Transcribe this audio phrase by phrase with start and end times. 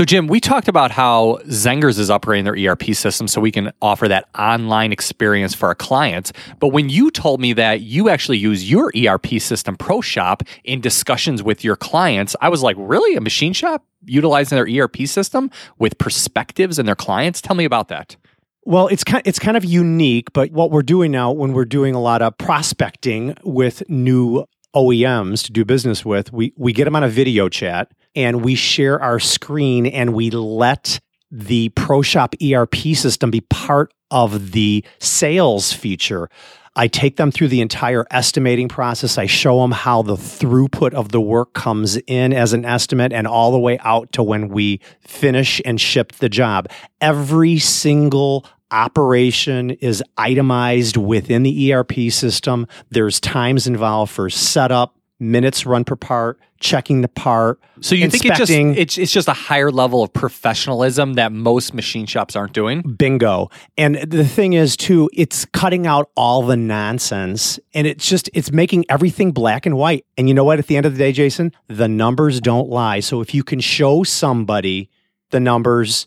[0.00, 3.70] So, Jim, we talked about how Zengers is upgrading their ERP system so we can
[3.82, 6.32] offer that online experience for our clients.
[6.58, 11.42] But when you told me that you actually use your ERP system, ProShop, in discussions
[11.42, 13.14] with your clients, I was like, really?
[13.14, 17.42] A machine shop utilizing their ERP system with perspectives and their clients?
[17.42, 18.16] Tell me about that.
[18.64, 21.94] Well, it's kind it's kind of unique, but what we're doing now when we're doing
[21.94, 26.96] a lot of prospecting with new OEMs to do business with, we we get them
[26.96, 32.96] on a video chat and we share our screen and we let the ProShop ERP
[32.96, 36.28] system be part of the sales feature.
[36.76, 39.18] I take them through the entire estimating process.
[39.18, 43.26] I show them how the throughput of the work comes in as an estimate and
[43.26, 46.68] all the way out to when we finish and ship the job.
[47.00, 52.68] Every single operation is itemized within the ERP system.
[52.90, 57.58] There's times involved for setup, minutes run per part, checking the part.
[57.80, 61.74] So you think it's just it's, it's just a higher level of professionalism that most
[61.74, 62.82] machine shops aren't doing?
[62.82, 63.50] Bingo.
[63.76, 68.52] And the thing is too, it's cutting out all the nonsense and it's just it's
[68.52, 70.04] making everything black and white.
[70.16, 73.00] And you know what at the end of the day, Jason, the numbers don't lie.
[73.00, 74.90] So if you can show somebody
[75.30, 76.06] the numbers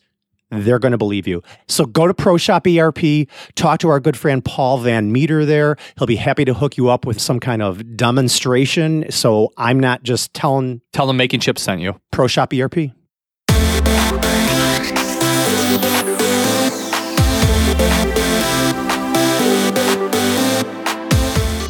[0.54, 1.42] they're going to believe you.
[1.68, 5.76] So go to ProShop ERP, talk to our good friend Paul Van Metre there.
[5.98, 9.10] He'll be happy to hook you up with some kind of demonstration.
[9.10, 10.82] So I'm not just telling.
[10.92, 12.00] Tell them Making Chips sent you.
[12.14, 12.94] ProShop ERP.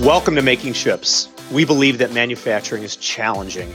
[0.04, 1.30] Welcome to Making Chips.
[1.50, 3.74] We believe that manufacturing is challenging.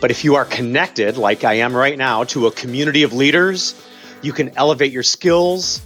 [0.00, 3.74] But if you are connected, like I am right now, to a community of leaders,
[4.22, 5.80] you can elevate your skills,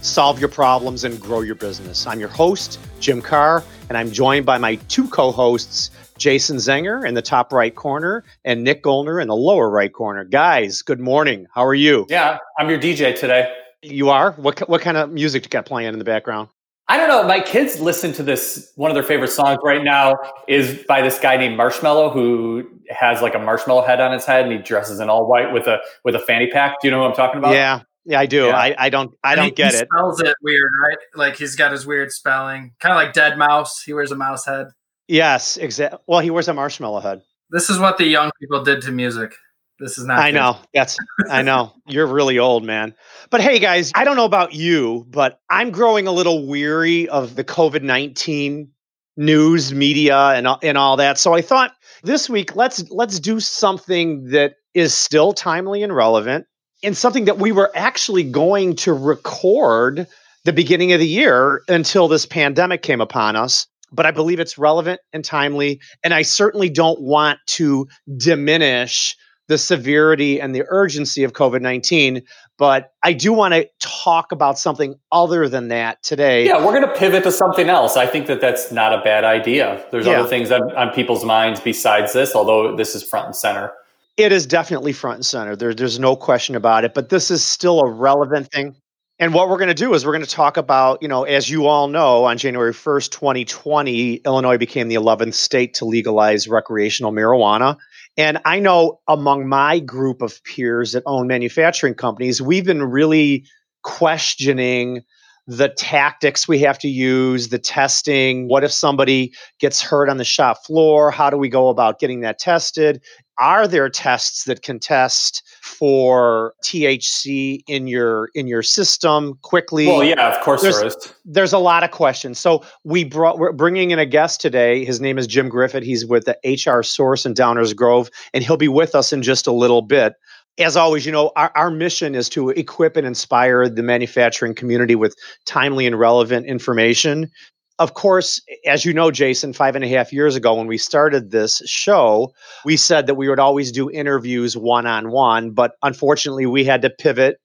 [0.00, 2.06] solve your problems, and grow your business.
[2.06, 7.06] I'm your host, Jim Carr, and I'm joined by my two co hosts, Jason Zenger
[7.06, 10.24] in the top right corner and Nick Goldner in the lower right corner.
[10.24, 11.46] Guys, good morning.
[11.52, 12.06] How are you?
[12.08, 13.52] Yeah, I'm your DJ today.
[13.82, 14.32] You are?
[14.32, 16.48] What, what kind of music you got playing in the background?
[16.88, 17.26] I don't know.
[17.26, 18.70] My kids listen to this.
[18.76, 20.16] One of their favorite songs right now
[20.46, 24.44] is by this guy named Marshmello, who has like a marshmallow head on his head,
[24.44, 26.80] and he dresses in all white with a with a fanny pack.
[26.82, 27.54] Do you know who I'm talking about?
[27.54, 28.46] Yeah, yeah, I do.
[28.46, 28.56] Yeah.
[28.56, 29.88] I, I don't I don't he, get he it.
[29.90, 30.98] Spells it weird, right?
[31.14, 33.68] Like he's got his weird spelling, kind of like deadmau5.
[33.86, 34.66] He wears a mouse head.
[35.08, 35.98] Yes, exactly.
[36.06, 37.22] Well, he wears a marshmallow head.
[37.50, 39.34] This is what the young people did to music.
[39.78, 40.18] This is not.
[40.18, 40.38] I good.
[40.38, 40.56] know.
[40.72, 40.96] That's.
[41.30, 41.72] I know.
[41.86, 42.94] You're really old, man.
[43.30, 47.34] But hey, guys, I don't know about you, but I'm growing a little weary of
[47.34, 48.70] the COVID nineteen
[49.16, 51.18] news, media, and and all that.
[51.18, 56.46] So I thought this week let's let's do something that is still timely and relevant,
[56.82, 60.06] and something that we were actually going to record
[60.44, 64.58] the beginning of the year until this pandemic came upon us but I believe it's
[64.58, 65.80] relevant and timely.
[66.02, 67.86] And I certainly don't want to
[68.16, 69.16] diminish
[69.48, 72.22] the severity and the urgency of COVID 19.
[72.56, 76.46] But I do want to talk about something other than that today.
[76.46, 77.96] Yeah, we're going to pivot to something else.
[77.96, 79.84] I think that that's not a bad idea.
[79.90, 80.20] There's yeah.
[80.20, 83.72] other things on, on, people's minds besides this, although this is front and center.
[84.16, 85.56] It is definitely front and center.
[85.56, 86.94] There, there's no question about it.
[86.94, 88.76] But this is still a relevant thing.
[89.18, 91.48] And what we're going to do is we're going to talk about, you know, as
[91.48, 97.12] you all know, on January 1st, 2020, Illinois became the 11th state to legalize recreational
[97.12, 97.76] marijuana.
[98.16, 103.44] And I know among my group of peers that own manufacturing companies, we've been really
[103.82, 105.02] questioning
[105.46, 108.48] the tactics we have to use, the testing.
[108.48, 111.10] What if somebody gets hurt on the shop floor?
[111.10, 113.02] How do we go about getting that tested?
[113.38, 119.86] Are there tests that can test for THC in your in your system quickly?
[119.86, 121.14] Well, yeah, of course there's, there is.
[121.24, 122.38] There's a lot of questions.
[122.38, 124.84] So we brought we're bringing in a guest today.
[124.84, 125.82] His name is Jim Griffith.
[125.82, 129.46] He's with the HR Source in Downers Grove, and he'll be with us in just
[129.46, 130.14] a little bit
[130.58, 134.94] as always, you know, our, our mission is to equip and inspire the manufacturing community
[134.94, 135.16] with
[135.46, 137.30] timely and relevant information.
[137.80, 141.32] Of course, as you know, Jason, five and a half years ago when we started
[141.32, 142.32] this show,
[142.64, 146.82] we said that we would always do interviews one on one, but unfortunately, we had
[146.82, 147.40] to pivot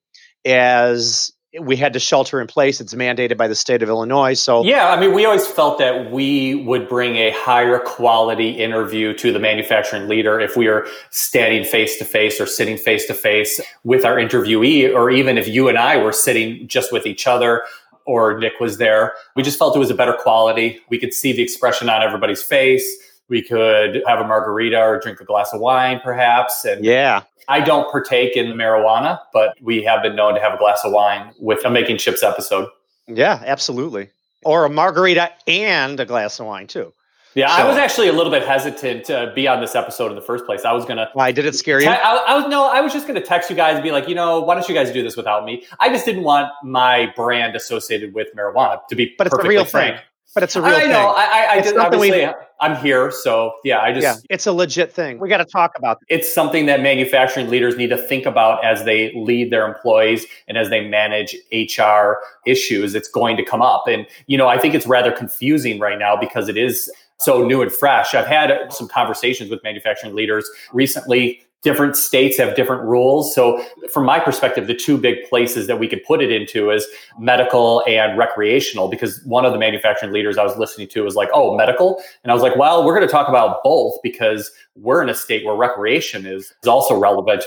[0.45, 2.79] as we had to shelter in place.
[2.79, 4.35] It's mandated by the state of Illinois.
[4.35, 9.15] So yeah, I mean, we always felt that we would bring a higher quality interview
[9.15, 13.15] to the manufacturing leader if we are standing face to face or sitting face to
[13.15, 17.25] face with our interviewee, or even if you and I were sitting just with each
[17.25, 17.63] other.
[18.09, 19.13] Or Nick was there.
[19.35, 20.79] We just felt it was a better quality.
[20.89, 22.83] We could see the expression on everybody's face.
[23.27, 26.65] We could have a margarita or drink a glass of wine, perhaps.
[26.65, 30.56] And yeah, I don't partake in the marijuana, but we have been known to have
[30.56, 32.67] a glass of wine with a making chips episode.
[33.07, 34.09] Yeah, absolutely.
[34.44, 36.91] Or a margarita and a glass of wine too.
[37.35, 40.21] Yeah, I was actually a little bit hesitant to be on this episode in the
[40.21, 40.65] first place.
[40.65, 41.09] I was gonna.
[41.13, 41.91] Why did it scare te- you?
[41.91, 44.15] I, I was no, I was just gonna text you guys and be like, you
[44.15, 45.63] know, why don't you guys do this without me?
[45.79, 49.13] I just didn't want my brand associated with marijuana to be.
[49.17, 49.97] But it's a real frank.
[49.97, 50.05] thing.
[50.35, 50.89] But it's a real I thing.
[50.91, 51.09] know.
[51.09, 53.79] I, I, I just, something we- obviously, I'm here, so yeah.
[53.79, 55.19] I just yeah, it's a legit thing.
[55.19, 55.97] We got to talk about.
[56.07, 60.55] it's something that manufacturing leaders need to think about as they lead their employees and
[60.57, 62.93] as they manage HR issues.
[62.95, 63.87] It's going to come up.
[63.87, 67.62] And, you know, I think it's rather confusing right now because it is so new
[67.62, 68.16] and fresh.
[68.16, 71.42] I've had some conversations with manufacturing leaders recently.
[71.62, 73.36] Different states have different rules.
[73.36, 73.62] So,
[73.92, 76.88] from my perspective, the two big places that we could put it into is
[77.19, 78.88] medical and recreational.
[78.88, 82.01] Because one of the manufacturing leaders I was listening to was like, oh, medical.
[82.24, 85.16] And I was like, well, we're going to talk about both because we're in a
[85.16, 87.44] state where recreation is, is also relevant.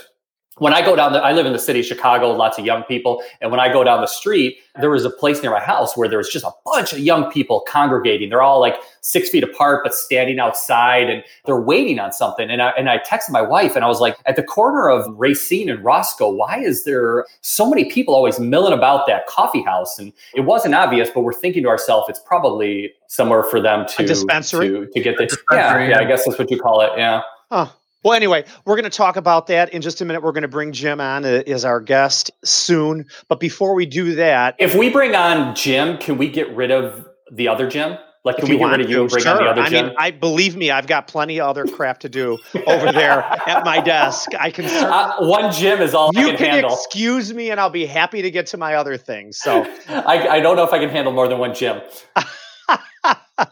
[0.59, 2.83] When I go down the, I live in the city of Chicago, lots of young
[2.83, 3.23] people.
[3.41, 6.09] And when I go down the street, there was a place near my house where
[6.09, 8.29] there was just a bunch of young people congregating.
[8.29, 12.51] They're all like six feet apart, but standing outside and they're waiting on something.
[12.51, 15.07] And I, and I texted my wife and I was like, at the corner of
[15.19, 19.99] Racine and Roscoe, why is there so many people always milling about that coffee house?
[19.99, 24.07] And it wasn't obvious, but we're thinking to ourselves, it's probably somewhere for them to,
[24.07, 24.69] dispensary?
[24.69, 25.99] to, to get the, yeah, dispensary, yeah, yeah.
[26.01, 26.91] I guess that's what you call it.
[26.97, 27.23] Yeah.
[27.51, 27.69] Huh.
[28.03, 30.23] Well, anyway, we're going to talk about that in just a minute.
[30.23, 33.07] We're going to bring Jim on uh, as our guest soon.
[33.29, 37.07] But before we do that, If we bring on Jim, can we get rid of
[37.31, 37.97] the other Jim?
[38.25, 39.33] Like, can we get rid of you and bring sure.
[39.33, 39.85] on the other I Jim?
[39.85, 43.21] I mean, I believe me, I've got plenty of other crap to do over there
[43.49, 44.31] at my desk.
[44.39, 44.67] I can.
[44.67, 46.75] Uh, one Jim is all I you can, can handle.
[46.75, 49.39] excuse me, and I'll be happy to get to my other things.
[49.39, 49.63] So.
[49.89, 51.81] I, I don't know if I can handle more than one Jim.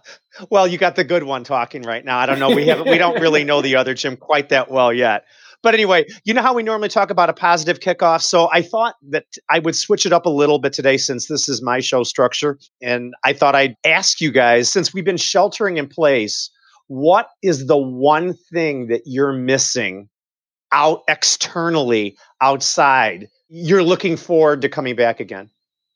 [0.49, 2.19] well, you got the good one talking right now.
[2.19, 2.51] I don't know.
[2.55, 2.89] We haven't.
[2.89, 5.25] We don't really know the other Jim quite that well yet.
[5.63, 8.23] But anyway, you know how we normally talk about a positive kickoff.
[8.23, 11.49] So I thought that I would switch it up a little bit today since this
[11.51, 15.77] is my show structure, and I thought I'd ask you guys since we've been sheltering
[15.77, 16.51] in place,
[16.87, 20.09] what is the one thing that you're missing
[20.73, 23.29] out externally outside?
[23.49, 25.47] You're looking forward to coming back again.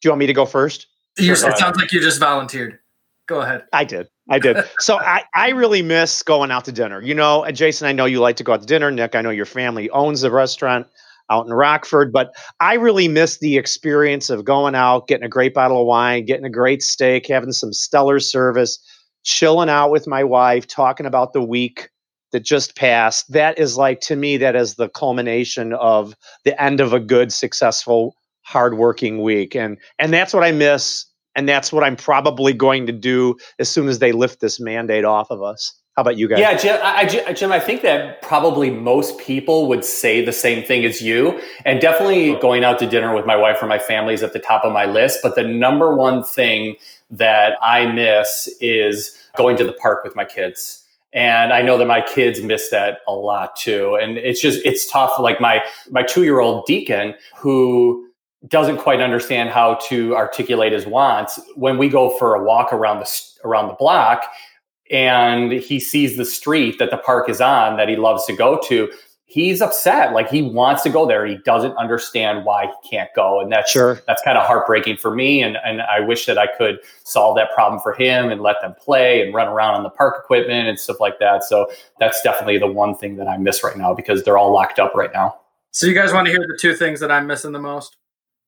[0.02, 0.88] Do you want me to go first?
[1.16, 1.50] You, Sure.
[1.50, 2.80] it sounds like you just volunteered.
[3.26, 3.64] Go ahead.
[3.72, 4.08] I did.
[4.28, 4.56] I did.
[4.78, 7.02] So I, I really miss going out to dinner.
[7.02, 8.90] You know, Jason, I know you like to go out to dinner.
[8.90, 10.86] Nick, I know your family owns a restaurant
[11.30, 15.54] out in Rockford, but I really miss the experience of going out, getting a great
[15.54, 18.78] bottle of wine, getting a great steak, having some stellar service,
[19.24, 21.90] chilling out with my wife, talking about the week
[22.32, 23.30] that just passed.
[23.32, 27.32] That is like to me, that is the culmination of the end of a good,
[27.32, 29.54] successful, hardworking week.
[29.54, 31.06] And and that's what I miss.
[31.36, 35.04] And that's what I'm probably going to do as soon as they lift this mandate
[35.04, 35.74] off of us.
[35.96, 36.40] How about you guys?
[36.40, 40.64] Yeah, Jim I, I- Jim, I think that probably most people would say the same
[40.64, 41.40] thing as you.
[41.64, 44.40] And definitely going out to dinner with my wife or my family is at the
[44.40, 45.20] top of my list.
[45.22, 46.76] But the number one thing
[47.10, 50.80] that I miss is going to the park with my kids.
[51.12, 53.94] And I know that my kids miss that a lot too.
[53.94, 55.20] And it's just, it's tough.
[55.20, 58.03] Like my, my two year old Deacon, who
[58.48, 62.98] doesn't quite understand how to articulate his wants, when we go for a walk around
[63.00, 64.24] the, around the block,
[64.90, 68.60] and he sees the street that the park is on that he loves to go
[68.68, 68.90] to
[69.34, 70.12] he's upset.
[70.12, 71.26] Like he wants to go there.
[71.26, 73.40] He doesn't understand why he can't go.
[73.40, 74.00] And that's Sure.
[74.06, 75.42] that's kind of heartbreaking for me.
[75.42, 78.74] And and I wish that I could solve that problem for him and let them
[78.78, 81.42] play and run around on the park equipment and stuff like that.
[81.42, 81.68] So
[81.98, 84.94] that's definitely the one thing that I miss right now because they're all locked up
[84.94, 85.40] right now.
[85.72, 87.96] So you guys want to hear the two things that I'm missing the most?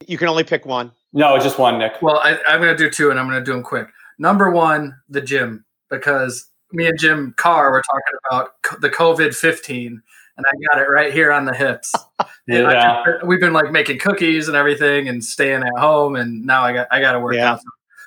[0.06, 0.92] You can only pick one.
[1.12, 3.44] no just one Nick Well, I, I'm going to do two, and I'm going to
[3.44, 3.88] do them quick.
[4.18, 9.34] Number one, the gym, because me and Jim Carr were talking about co- the COVID
[9.34, 10.02] 15,
[10.36, 11.92] and I got it right here on the hips.
[12.48, 16.14] And I yeah uh, we've been like making cookies and everything, and staying at home,
[16.14, 17.54] and now I got I got to work Yeah.
[17.54, 17.60] out.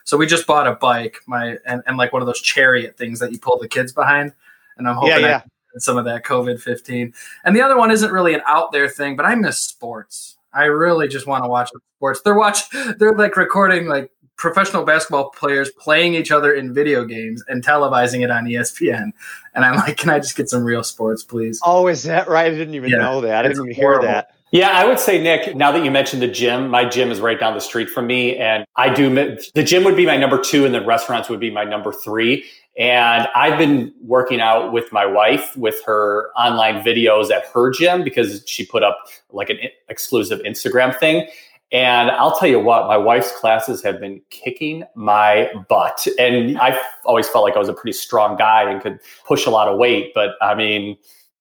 [0.05, 3.19] So we just bought a bike, my and, and like one of those chariot things
[3.19, 4.31] that you pull the kids behind,
[4.77, 5.39] and I'm hoping Yeah, I yeah.
[5.41, 7.13] can get some of that COVID 15.
[7.43, 10.37] And the other one isn't really an out there thing, but I miss sports.
[10.53, 12.21] I really just want to watch sports.
[12.21, 17.43] They're watch they're like recording like professional basketball players playing each other in video games
[17.47, 19.11] and televising it on ESPN.
[19.53, 21.59] And I'm like, can I just get some real sports, please?
[21.65, 22.45] Oh, is that right?
[22.51, 23.45] I didn't even Yeah, know that.
[23.45, 24.29] I it's didn't even hear that.
[24.51, 27.39] Yeah, I would say, Nick, now that you mentioned the gym, my gym is right
[27.39, 28.35] down the street from me.
[28.37, 29.13] And I do,
[29.53, 32.45] the gym would be my number two, and the restaurants would be my number three.
[32.79, 38.05] And I've been working out with my wife with her online videos at her gym
[38.05, 38.97] because she put up
[39.31, 39.57] like an
[39.89, 41.27] exclusive Instagram thing.
[41.73, 46.07] And I'll tell you what, my wife's classes have been kicking my butt.
[46.17, 49.49] And I've always felt like I was a pretty strong guy and could push a
[49.49, 50.13] lot of weight.
[50.15, 50.97] But I mean,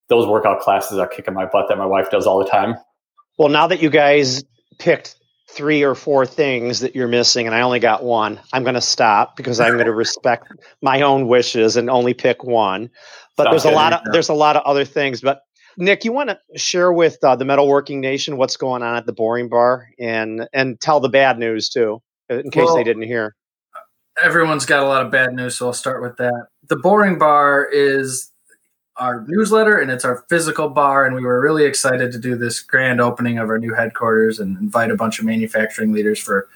[0.09, 2.75] those workout classes are kicking my butt that my wife does all the time.
[3.37, 4.43] Well, now that you guys
[4.77, 5.15] picked
[5.51, 8.81] three or four things that you're missing, and I only got one, I'm going to
[8.81, 10.47] stop because I'm going to respect
[10.81, 12.89] my own wishes and only pick one.
[13.35, 15.21] But Sounds there's a lot of there's a lot of other things.
[15.21, 15.41] But
[15.77, 19.13] Nick, you want to share with uh, the metalworking nation what's going on at the
[19.13, 23.35] Boring Bar and and tell the bad news too, in case Well, they didn't hear.
[24.21, 26.47] everyone's got a lot of bad news, so I'll start with that.
[26.67, 28.28] The Boring Bar is
[28.99, 32.59] our newsletter and it's our physical bar, and we were really excited to do this
[32.59, 36.49] grand opening of our new headquarters and invite a bunch of manufacturing leaders for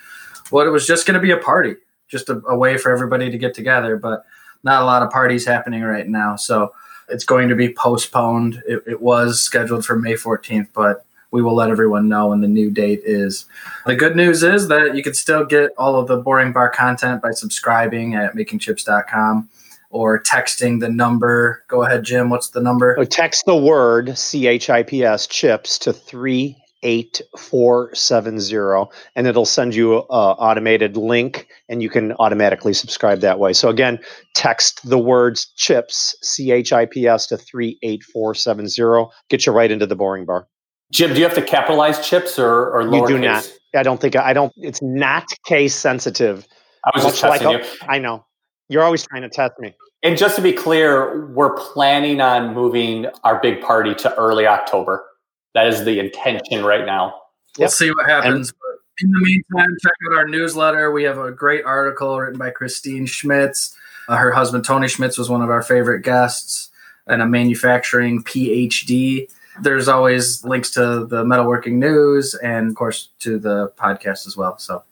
[0.49, 1.75] what it was just going to be a party,
[2.07, 4.25] just a, a way for everybody to get together, but
[4.63, 6.35] not a lot of parties happening right now.
[6.35, 6.73] So
[7.09, 8.61] it's going to be postponed.
[8.67, 12.47] It, it was scheduled for May 14th, but we will let everyone know when the
[12.47, 13.45] new date is.
[13.87, 17.21] The good news is that you can still get all of the Boring Bar content
[17.21, 19.49] by subscribing at makingchips.com
[19.93, 21.63] or texting the number.
[21.69, 22.29] Go ahead, Jim.
[22.29, 22.95] What's the number?
[22.97, 28.39] So text the word C H I P S chips to three eight four seven
[28.39, 33.53] zero, and it'll send you a automated link, and you can automatically subscribe that way.
[33.53, 33.99] So again,
[34.35, 39.11] text the words chips C H I P S to three eight four seven zero.
[39.29, 40.47] Get you right into the boring bar.
[40.91, 43.09] Jim, do you have to capitalize chips or, or lowercase?
[43.09, 43.53] You do not.
[43.75, 44.51] I don't think I don't.
[44.57, 46.47] It's not case sensitive.
[46.85, 47.87] I was just Much like testing you.
[47.87, 48.25] I know.
[48.69, 49.75] You're always trying to test me.
[50.03, 55.05] And just to be clear, we're planning on moving our big party to early October.
[55.53, 57.21] That is the intention right now.
[57.57, 57.71] We'll Yep.
[57.71, 58.51] see what happens.
[58.51, 60.91] but in the meantime, check out our newsletter.
[60.91, 63.75] We have a great article written by Christine Schmitz.
[64.09, 66.69] Uh, her husband, Tony Schmitz, was one of our favorite guests
[67.07, 69.29] and a manufacturing PhD.
[69.61, 74.57] There's always links to the metalworking news and, of course, to the podcast as well.
[74.57, 74.83] So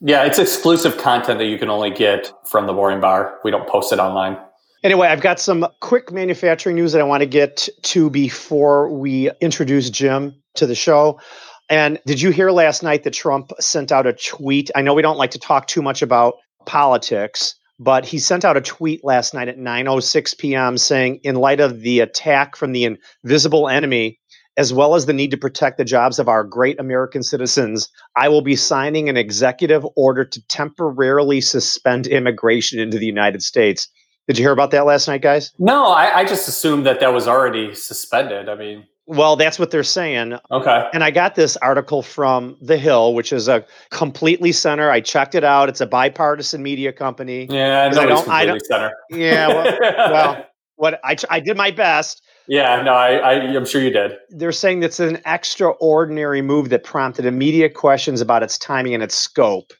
[0.00, 3.38] Yeah, it's exclusive content that you can only get from the Boring Bar.
[3.44, 4.38] We don't post it online.
[4.82, 9.30] Anyway, I've got some quick manufacturing news that I want to get to before we
[9.42, 11.20] introduce Jim to the show.
[11.68, 14.70] And did you hear last night that Trump sent out a tweet?
[14.74, 18.56] I know we don't like to talk too much about politics, but he sent out
[18.56, 20.78] a tweet last night at 9:06 p.m.
[20.78, 24.19] saying in light of the attack from the invisible enemy
[24.56, 28.28] as well as the need to protect the jobs of our great American citizens, I
[28.28, 33.88] will be signing an executive order to temporarily suspend immigration into the United States.
[34.26, 35.52] Did you hear about that last night, guys?
[35.58, 38.48] No, I, I just assumed that that was already suspended.
[38.48, 40.34] I mean, Well, that's what they're saying.
[40.50, 40.88] okay.
[40.92, 44.90] And I got this article from The Hill, which is a completely center.
[44.90, 45.68] I checked it out.
[45.68, 47.46] It's a bipartisan media company.
[47.50, 48.92] Yeah, I don't- I completely center.
[49.10, 49.78] Yeah, well,
[50.12, 52.22] well what I, I did my best.
[52.50, 54.18] Yeah, no, I, I, I'm sure you did.
[54.30, 59.14] They're saying it's an extraordinary move that prompted immediate questions about its timing and its
[59.14, 59.72] scope.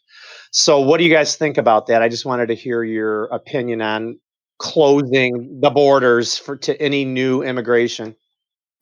[0.53, 2.01] So, what do you guys think about that?
[2.01, 4.21] I just wanted to hear your opinion on
[4.59, 8.15] closing the borders for to any new immigration.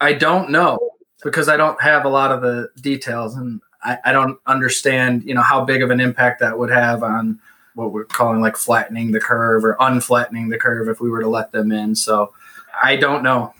[0.03, 0.79] I don't know
[1.25, 5.33] because I don't have a lot of the details and I, I don't understand, you
[5.33, 7.41] know, how big of an impact that would have on
[7.73, 11.29] what we're calling like flattening the curve or unflattening the curve if we were to
[11.29, 11.95] let them in.
[11.95, 12.35] So
[12.83, 13.55] I don't know.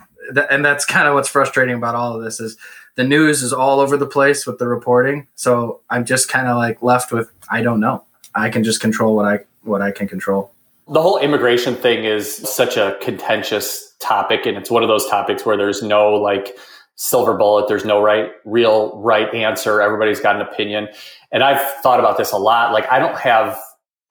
[0.51, 2.57] And that's kind of what's frustrating about all of this is
[2.97, 5.27] the news is all over the place with the reporting.
[5.37, 8.05] So I'm just kind of like left with I don't know.
[8.35, 10.53] I can just control what I what I can control.
[10.89, 15.45] The whole immigration thing is such a contentious topic, and it's one of those topics
[15.45, 16.57] where there's no like
[16.97, 17.69] silver bullet.
[17.69, 19.81] There's no right, real right answer.
[19.81, 20.89] Everybody's got an opinion,
[21.31, 22.73] and I've thought about this a lot.
[22.73, 23.59] Like, I don't have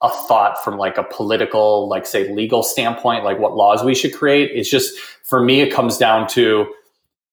[0.01, 4.13] a thought from like a political, like say legal standpoint, like what laws we should
[4.13, 4.51] create.
[4.54, 6.72] It's just for me, it comes down to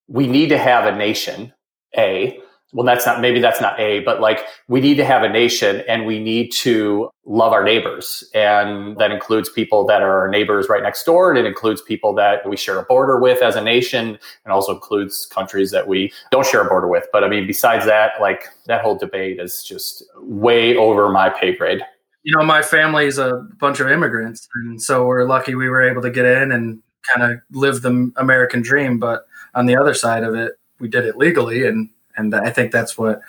[0.09, 1.53] we need to have a nation.
[1.97, 2.41] A
[2.75, 5.85] well, that's not maybe that's not a, but like we need to have a nation,
[5.89, 10.69] and we need to love our neighbors, and that includes people that are our neighbors
[10.69, 13.61] right next door, and it includes people that we share a border with as a
[13.61, 17.07] nation, and also includes countries that we don't share a border with.
[17.13, 21.55] But I mean, besides that, like that whole debate is just way over my pay
[21.55, 21.81] grade.
[22.25, 26.03] You know, my family's a bunch of immigrants, and so we're lucky we were able
[26.03, 26.83] to get in and
[27.15, 28.99] kind of live the American dream.
[28.99, 32.73] But on the other side of it, we did it legally, and and I think
[32.73, 33.21] that's what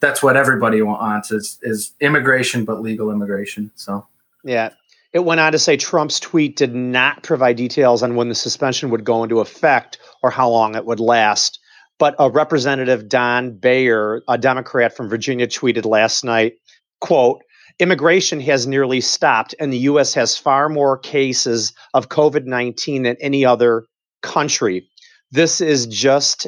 [0.00, 3.70] that's what everybody wants is is immigration, but legal immigration.
[3.74, 4.06] So
[4.44, 4.70] Yeah.
[5.14, 8.90] It went on to say Trump's tweet did not provide details on when the suspension
[8.90, 11.58] would go into effect or how long it would last.
[11.98, 16.58] But a representative Don Beyer, a Democrat from Virginia, tweeted last night,
[17.00, 17.42] quote,
[17.78, 23.44] immigration has nearly stopped and the US has far more cases of COVID-19 than any
[23.44, 23.86] other
[24.22, 24.88] country.
[25.30, 26.46] This is just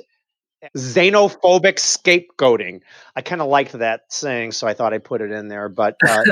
[0.76, 2.80] xenophobic scapegoating.
[3.16, 5.68] I kind of liked that saying, so I thought I'd put it in there.
[5.68, 6.22] But uh,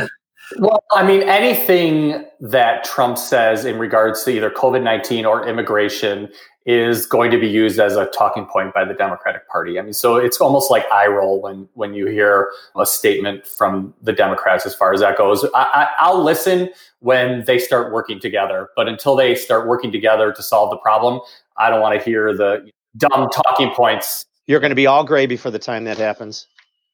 [0.57, 6.29] Well, I mean, anything that Trump says in regards to either COVID 19 or immigration
[6.65, 9.79] is going to be used as a talking point by the Democratic Party.
[9.79, 13.95] I mean, so it's almost like eye roll when when you hear a statement from
[14.03, 15.45] the Democrats as far as that goes.
[15.55, 20.33] I, I, will listen when they start working together, but until they start working together
[20.33, 21.21] to solve the problem,
[21.57, 24.27] I don't want to hear the dumb talking points.
[24.47, 26.47] You're going to be all gray before the time that happens.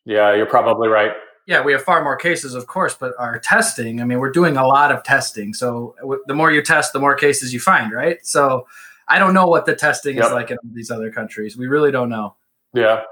[0.05, 1.13] Yeah, you're probably right.
[1.47, 4.57] Yeah, we have far more cases, of course, but our testing, I mean, we're doing
[4.57, 5.53] a lot of testing.
[5.53, 5.95] So
[6.27, 8.25] the more you test, the more cases you find, right?
[8.25, 8.67] So
[9.09, 10.27] I don't know what the testing yep.
[10.27, 11.57] is like in these other countries.
[11.57, 12.35] We really don't know.
[12.73, 13.03] Yeah.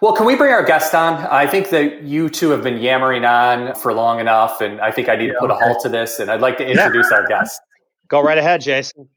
[0.00, 1.24] Well, can we bring our guest on?
[1.26, 5.08] I think that you two have been yammering on for long enough, and I think
[5.08, 5.64] I need yeah, to put okay.
[5.64, 6.18] a halt to this.
[6.18, 7.18] And I'd like to introduce yeah.
[7.18, 7.60] our guest.
[8.08, 9.08] Go right ahead, Jason.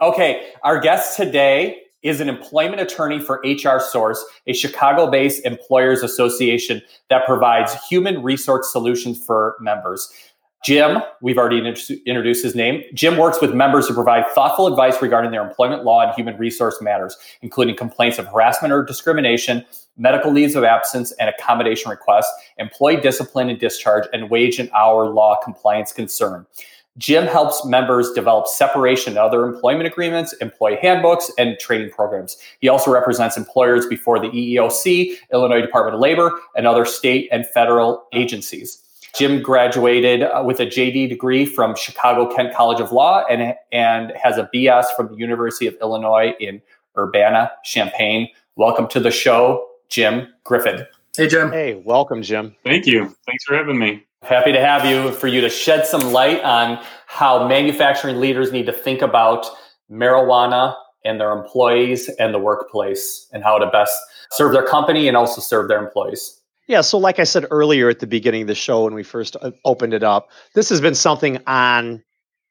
[0.00, 6.02] Okay, our guest today is an employment attorney for HR Source, a Chicago based employers
[6.02, 10.12] association that provides human resource solutions for members.
[10.64, 12.82] Jim, we've already introduced his name.
[12.94, 16.80] Jim works with members to provide thoughtful advice regarding their employment law and human resource
[16.80, 19.64] matters, including complaints of harassment or discrimination,
[19.96, 25.06] medical leaves of absence and accommodation requests, employee discipline and discharge, and wage and hour
[25.08, 26.46] law compliance concern.
[26.98, 32.36] Jim helps members develop separation and other employment agreements, employee handbooks, and training programs.
[32.60, 37.46] He also represents employers before the EEOC, Illinois Department of Labor, and other state and
[37.46, 38.82] federal agencies.
[39.14, 44.12] Jim graduated uh, with a JD degree from Chicago Kent College of Law and, and
[44.20, 46.60] has a BS from the University of Illinois in
[46.98, 48.28] Urbana Champaign.
[48.56, 50.86] Welcome to the show, Jim Griffin.
[51.16, 51.50] Hey, Jim.
[51.50, 52.54] Hey, welcome, Jim.
[52.62, 53.14] Thank you.
[53.26, 54.04] Thanks for having me.
[54.26, 58.66] Happy to have you for you to shed some light on how manufacturing leaders need
[58.66, 59.46] to think about
[59.88, 63.96] marijuana and their employees and the workplace and how to best
[64.32, 66.40] serve their company and also serve their employees.
[66.66, 69.36] Yeah, so like I said earlier at the beginning of the show when we first
[69.40, 72.02] uh, opened it up, this has been something on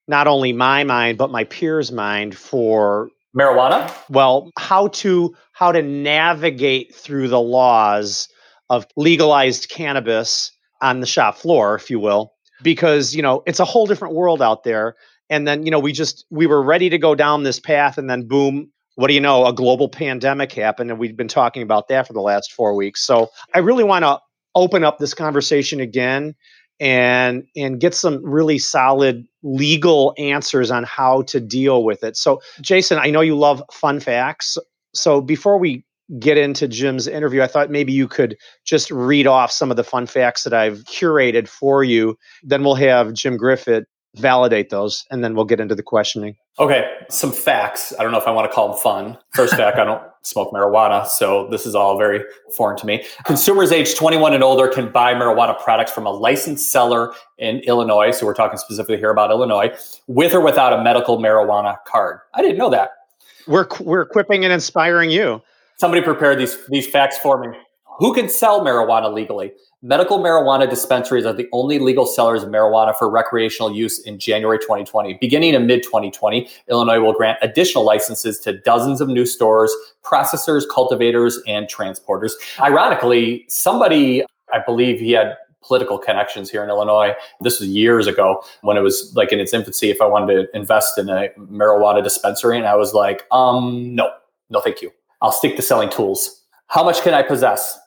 [0.08, 3.94] not only my mind but my peers' mind for marijuana.
[4.10, 8.30] Well, how to how to navigate through the laws
[8.70, 13.66] of legalized cannabis on the shop floor, if you will, because you know it's a
[13.66, 14.96] whole different world out there.
[15.30, 18.10] And then you know we just we were ready to go down this path, and
[18.10, 19.46] then boom, what do you know?
[19.46, 23.02] A global pandemic happened, and we've been talking about that for the last four weeks.
[23.02, 24.20] So I really want to
[24.56, 26.36] open up this conversation again
[26.80, 32.18] and and get some really solid legal answers on how to deal with it.
[32.18, 34.58] So Jason, I know you love fun facts.
[34.94, 35.86] So before we
[36.20, 39.84] get into Jim's interview, I thought maybe you could just read off some of the
[39.84, 42.18] fun facts that I've curated for you.
[42.44, 43.86] Then we'll have Jim Griffith
[44.18, 46.36] validate those, and then we'll get into the questioning.
[46.60, 47.94] Okay, some facts.
[48.00, 49.18] I don't know if I want to call them fun.
[49.34, 52.24] First fact, I don't smoke marijuana, so this is all very
[52.56, 53.06] foreign to me.
[53.26, 58.12] Consumers age 21 and older can buy marijuana products from a licensed seller in Illinois.
[58.12, 59.72] So we're talking specifically here about Illinois,
[60.08, 62.20] with or without a medical marijuana card.
[62.34, 62.92] I didn't know that.
[63.48, 65.42] We're we're equipping and inspiring you.
[65.78, 67.58] Somebody prepared these these facts for me.
[67.98, 69.54] Who can sell marijuana legally?
[69.82, 74.58] Medical marijuana dispensaries are the only legal sellers of marijuana for recreational use in January
[74.58, 75.18] 2020.
[75.22, 80.64] Beginning in mid 2020, Illinois will grant additional licenses to dozens of new stores, processors,
[80.70, 82.34] cultivators, and transporters.
[82.60, 87.14] Ironically, somebody, I believe he had political connections here in Illinois.
[87.42, 89.90] This was years ago when it was like in its infancy.
[89.90, 94.12] If I wanted to invest in a marijuana dispensary, and I was like, um, no,
[94.50, 94.92] no, thank you.
[95.22, 96.44] I'll stick to selling tools.
[96.68, 97.78] How much can I possess?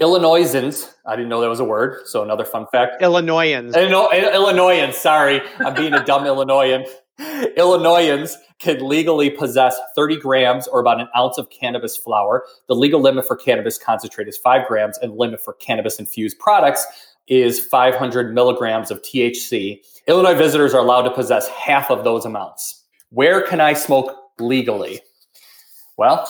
[0.00, 2.06] Illinoisans, I didn't know that was a word.
[2.06, 3.02] So another fun fact.
[3.02, 3.74] Illinoisans.
[3.74, 5.40] Illinoisans, sorry.
[5.58, 6.84] I'm being a dumb Illinoisan.
[7.56, 12.44] Illinoisans can legally possess 30 grams or about an ounce of cannabis flower.
[12.68, 16.38] The legal limit for cannabis concentrate is five grams, and the limit for cannabis infused
[16.38, 16.86] products
[17.26, 19.80] is 500 milligrams of THC.
[20.06, 22.84] Illinois visitors are allowed to possess half of those amounts.
[23.10, 25.00] Where can I smoke legally?
[25.98, 26.26] Well,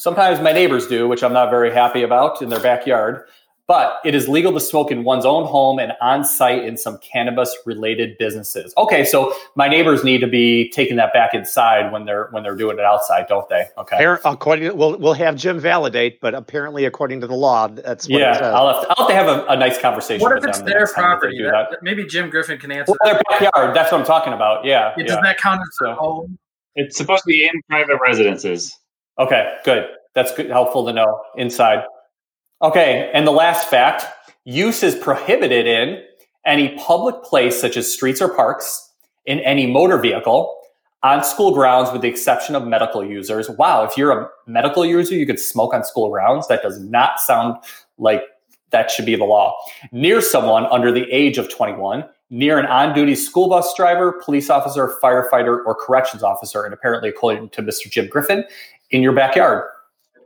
[0.00, 3.22] Sometimes my neighbors do, which I'm not very happy about in their backyard.
[3.66, 6.96] But it is legal to smoke in one's own home and on site in some
[6.98, 8.72] cannabis related businesses.
[8.78, 12.56] Okay, so my neighbors need to be taking that back inside when they're when they're
[12.56, 13.66] doing it outside, don't they?
[13.76, 14.04] Okay.
[14.24, 18.20] According, to, we'll we'll have Jim validate, but apparently, according to the law, that's what
[18.20, 18.38] yeah.
[18.40, 20.22] I'll have, to, I'll have to have a, a nice conversation.
[20.22, 21.40] What if it's their property?
[21.42, 21.82] That, that.
[21.82, 22.92] Maybe Jim Griffin can answer.
[23.04, 23.76] Well, their backyard.
[23.76, 24.64] That's what I'm talking about.
[24.64, 24.94] Yeah.
[24.96, 25.04] yeah.
[25.04, 26.38] Does that count as a home?
[26.74, 28.76] It's supposed to be in private residences.
[29.20, 29.86] Okay, good.
[30.14, 31.84] That's good, helpful to know inside.
[32.62, 34.06] Okay, and the last fact
[34.44, 36.02] use is prohibited in
[36.46, 38.90] any public place, such as streets or parks,
[39.26, 40.56] in any motor vehicle,
[41.02, 43.48] on school grounds, with the exception of medical users.
[43.50, 46.48] Wow, if you're a medical user, you could smoke on school grounds.
[46.48, 47.56] That does not sound
[47.98, 48.22] like
[48.70, 49.56] That should be the law.
[49.92, 54.48] Near someone under the age of 21, near an on duty school bus driver, police
[54.48, 57.90] officer, firefighter, or corrections officer, and apparently, according to Mr.
[57.90, 58.44] Jim Griffin,
[58.90, 59.64] in your backyard.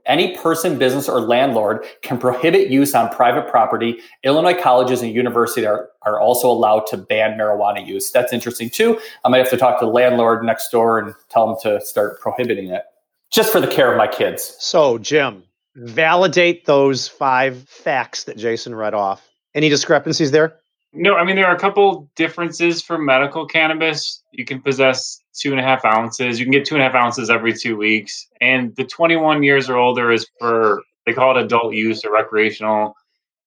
[0.07, 4.01] Any person, business, or landlord can prohibit use on private property.
[4.23, 8.11] Illinois colleges and universities are, are also allowed to ban marijuana use.
[8.11, 9.01] That's interesting too.
[9.25, 12.21] I might have to talk to the landlord next door and tell them to start
[12.21, 12.83] prohibiting it
[13.31, 14.57] just for the care of my kids.
[14.61, 15.43] So, Jim,
[15.75, 19.27] validate those five facts that Jason read off.
[19.55, 20.61] Any discrepancies there?
[20.93, 24.23] No, I mean there are a couple differences for medical cannabis.
[24.31, 26.39] You can possess two and a half ounces.
[26.39, 29.69] You can get two and a half ounces every two weeks, and the 21 years
[29.69, 32.95] or older is for they call it adult use or recreational.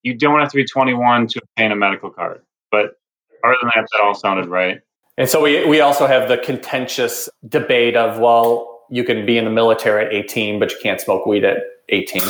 [0.04, 2.98] You don't have to be 21 to obtain a medical card, but
[3.44, 4.82] other than that, that all sounded right.
[5.18, 9.46] And so we we also have the contentious debate of well, you can be in
[9.46, 11.58] the military at 18, but you can't smoke weed at
[11.90, 12.22] 18,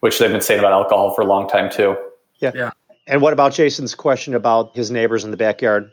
[0.00, 1.96] which they've been saying about alcohol for a long time too.
[2.38, 2.52] Yeah.
[2.54, 2.70] Yeah.
[3.06, 5.90] And what about Jason's question about his neighbors in the backyard?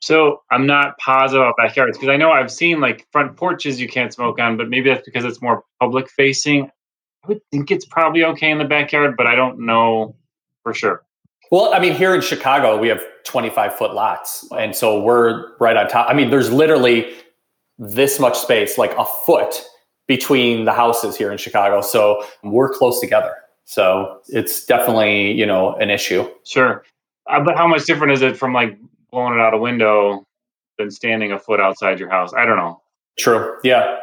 [0.00, 3.88] So I'm not positive about backyards because I know I've seen like front porches you
[3.88, 6.70] can't smoke on, but maybe that's because it's more public facing.
[7.24, 10.14] I would think it's probably okay in the backyard, but I don't know
[10.62, 11.02] for sure.
[11.50, 14.46] Well, I mean, here in Chicago, we have 25 foot lots.
[14.56, 16.08] And so we're right on top.
[16.08, 17.12] I mean, there's literally
[17.78, 19.62] this much space, like a foot
[20.06, 21.80] between the houses here in Chicago.
[21.80, 23.34] So we're close together.
[23.64, 26.28] So it's definitely, you know, an issue.
[26.44, 26.84] Sure.
[27.28, 28.78] Uh, but how much different is it from like
[29.10, 30.24] blowing it out a window
[30.78, 32.32] than standing a foot outside your house?
[32.34, 32.82] I don't know.
[33.18, 33.58] True.
[33.64, 33.98] Yeah.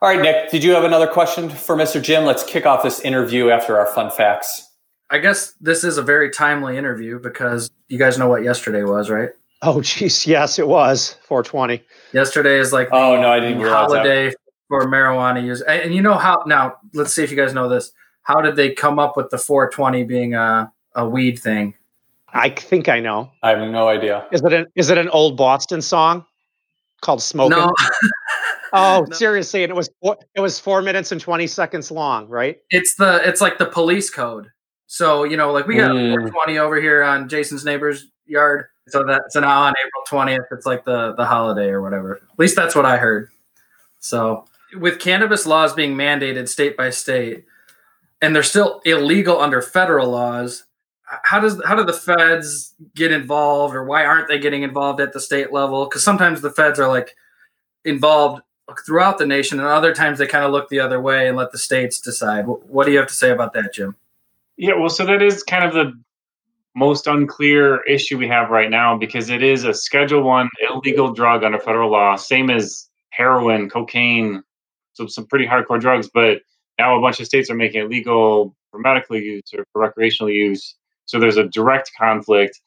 [0.00, 2.02] All right, Nick, did you have another question for Mr.
[2.02, 2.24] Jim?
[2.24, 4.68] Let's kick off this interview after our fun facts.
[5.10, 9.10] I guess this is a very timely interview because you guys know what yesterday was,
[9.10, 9.30] right?
[9.62, 10.26] Oh, geez.
[10.26, 11.84] Yes, it was 420.
[12.12, 14.36] Yesterday is like oh no, I didn't holiday that.
[14.68, 15.60] for marijuana use.
[15.60, 16.76] And, and you know how now?
[16.94, 20.04] Let's see if you guys know this how did they come up with the 420
[20.04, 21.74] being a, a weed thing?
[22.32, 23.30] I think I know.
[23.42, 24.26] I have no idea.
[24.32, 26.24] Is it an is it an old Boston song
[27.00, 27.58] called "Smoking"?
[27.58, 27.72] No.
[28.72, 29.16] oh, no.
[29.16, 32.58] seriously, and it was four, it was four minutes and twenty seconds long, right?
[32.70, 34.48] It's the it's like the police code.
[34.86, 36.10] So you know, like we got mm.
[36.10, 38.66] 420 over here on Jason's neighbor's yard.
[38.88, 42.16] So that so now on April 20th, it's like the the holiday or whatever.
[42.16, 43.28] At least that's what I heard.
[44.00, 47.44] So with cannabis laws being mandated state by state,
[48.20, 50.64] and they're still illegal under federal laws
[51.22, 55.12] how does how do the feds get involved or why aren't they getting involved at
[55.12, 55.84] the state level?
[55.84, 57.14] Because sometimes the feds are like
[57.84, 58.42] involved
[58.86, 61.52] throughout the nation and other times they kind of look the other way and let
[61.52, 62.44] the states decide.
[62.46, 63.96] What do you have to say about that jim?
[64.56, 65.92] Yeah well so that is kind of the
[66.74, 71.44] most unclear issue we have right now because it is a schedule one illegal drug
[71.44, 74.42] under federal law same as heroin cocaine
[74.94, 76.40] so some pretty hardcore drugs but
[76.78, 80.30] now a bunch of states are making it legal for medical use or for recreational
[80.30, 80.74] use.
[81.06, 82.60] So there's a direct conflict.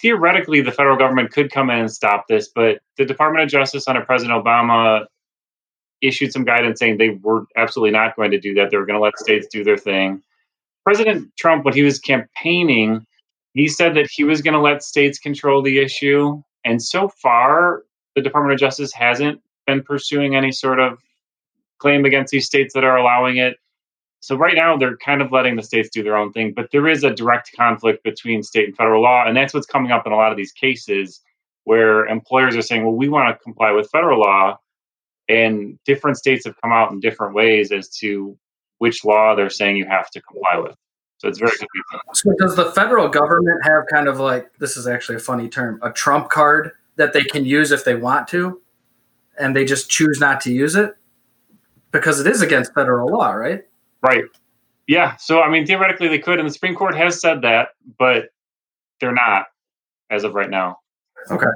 [0.00, 3.86] Theoretically, the federal government could come in and stop this, but the Department of Justice
[3.86, 5.06] under President Obama
[6.02, 8.70] issued some guidance saying they were absolutely not going to do that.
[8.70, 10.22] They were going to let states do their thing.
[10.84, 13.06] President Trump, when he was campaigning,
[13.54, 16.42] he said that he was going to let states control the issue.
[16.64, 20.98] And so far, the Department of Justice hasn't been pursuing any sort of
[21.78, 23.56] claim against these states that are allowing it.
[24.24, 26.88] So right now they're kind of letting the states do their own thing, but there
[26.88, 30.12] is a direct conflict between state and federal law, and that's what's coming up in
[30.12, 31.20] a lot of these cases
[31.64, 34.58] where employers are saying, "Well, we want to comply with federal law,"
[35.28, 38.38] and different states have come out in different ways as to
[38.78, 40.76] which law they're saying you have to comply with.
[41.18, 42.00] So it's very confusing.
[42.14, 45.78] So does the federal government have kind of like this is actually a funny term,
[45.82, 48.62] a trump card that they can use if they want to,
[49.38, 50.94] and they just choose not to use it?
[51.94, 53.62] because it is against federal law, right?
[54.04, 54.24] Right.
[54.86, 55.16] Yeah.
[55.16, 58.26] So, I mean, theoretically they could, and the Supreme Court has said that, but
[59.00, 59.46] they're not
[60.10, 60.78] as of right now.
[61.30, 61.46] Okay.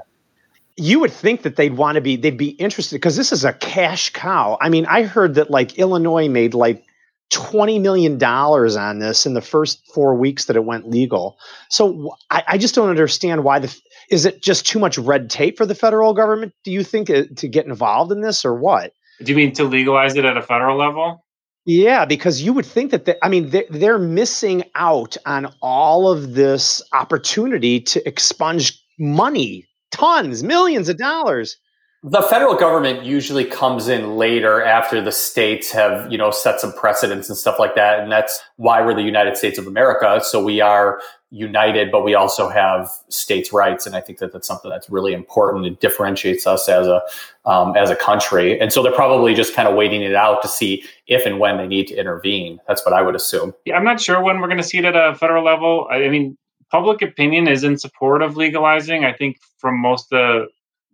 [0.77, 3.53] You would think that they'd want to be, they'd be interested because this is a
[3.53, 4.57] cash cow.
[4.63, 6.85] I mean, I heard that like Illinois made like
[7.31, 11.37] $20 million on this in the first four weeks that it went legal.
[11.69, 13.77] So I, I, just don't understand why the,
[14.09, 16.55] is it just too much red tape for the federal government?
[16.65, 18.95] Do you think uh, to get involved in this or what?
[19.23, 21.23] Do you mean to legalize it at a federal level?
[21.71, 26.11] Yeah, because you would think that, they, I mean, they're, they're missing out on all
[26.11, 31.59] of this opportunity to expunge money, tons, millions of dollars.
[32.03, 36.73] The federal government usually comes in later after the states have, you know, set some
[36.73, 38.01] precedents and stuff like that.
[38.01, 40.23] And that's why we're the United States of America.
[40.25, 44.47] So we are united, but we also have states' rights, and I think that that's
[44.47, 45.67] something that's really important.
[45.67, 47.03] It differentiates us as a
[47.45, 50.49] um, as a country, and so they're probably just kind of waiting it out to
[50.49, 52.59] see if and when they need to intervene.
[52.67, 53.55] That's what I would assume.
[53.67, 55.87] Yeah, I'm not sure when we're going to see it at a federal level.
[55.91, 56.37] I mean,
[56.71, 59.05] public opinion is in support of legalizing.
[59.05, 60.47] I think from most of the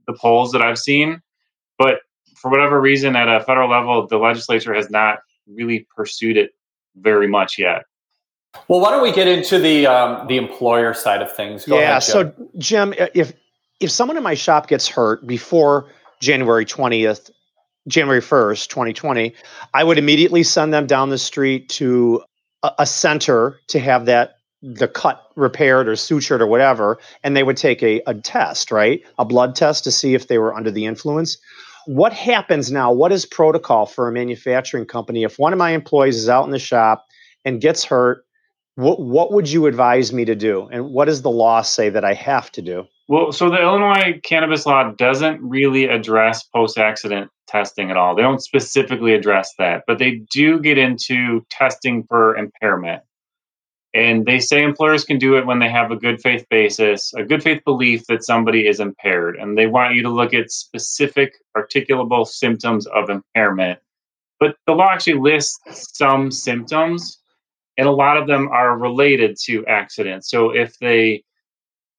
[0.06, 1.22] the polls that I've seen,
[1.78, 2.00] but
[2.36, 6.50] for whatever reason, at a federal level, the legislature has not really pursued it
[6.96, 7.84] very much yet.
[8.68, 11.66] Well, why don't we get into the um, the employer side of things?
[11.66, 11.98] Go yeah.
[11.98, 12.12] Ahead, Jim.
[12.12, 13.32] So, Jim, if
[13.80, 15.90] if someone in my shop gets hurt before
[16.20, 17.30] January twentieth,
[17.88, 19.34] January first, twenty twenty,
[19.74, 22.22] I would immediately send them down the street to
[22.62, 27.42] a, a center to have that the cut repaired or sutured or whatever, and they
[27.42, 29.02] would take a, a test, right?
[29.18, 31.36] A blood test to see if they were under the influence.
[31.84, 32.90] What happens now?
[32.90, 36.50] What is protocol for a manufacturing company if one of my employees is out in
[36.50, 37.04] the shop
[37.44, 38.23] and gets hurt?
[38.76, 40.68] What what would you advise me to do?
[40.72, 42.84] And what does the law say that I have to do?
[43.08, 48.14] Well, so the Illinois cannabis law doesn't really address post accident testing at all.
[48.14, 53.02] They don't specifically address that, but they do get into testing for impairment.
[53.92, 57.22] And they say employers can do it when they have a good faith basis, a
[57.22, 59.36] good faith belief that somebody is impaired.
[59.36, 63.78] And they want you to look at specific articulable symptoms of impairment.
[64.40, 67.20] But the law actually lists some symptoms
[67.76, 70.30] and a lot of them are related to accidents.
[70.30, 71.24] So if they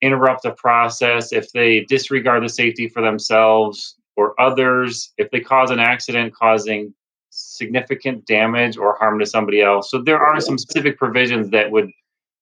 [0.02, 5.72] interrupt the process, if they disregard the safety for themselves or others, if they cause
[5.72, 6.94] an accident causing
[7.30, 9.92] significant damage or harm to somebody else.
[9.92, 11.92] So there are some specific provisions that would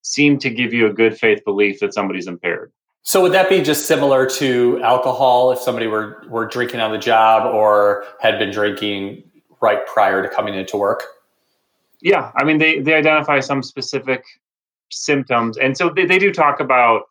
[0.03, 2.71] seem to give you a good faith belief that somebody's impaired.
[3.01, 6.97] So would that be just similar to alcohol if somebody were, were drinking on the
[6.97, 9.23] job or had been drinking
[9.61, 11.03] right prior to coming into work?
[12.03, 14.25] Yeah, I mean, they, they identify some specific
[14.91, 15.57] symptoms.
[15.57, 17.03] And so they, they do talk about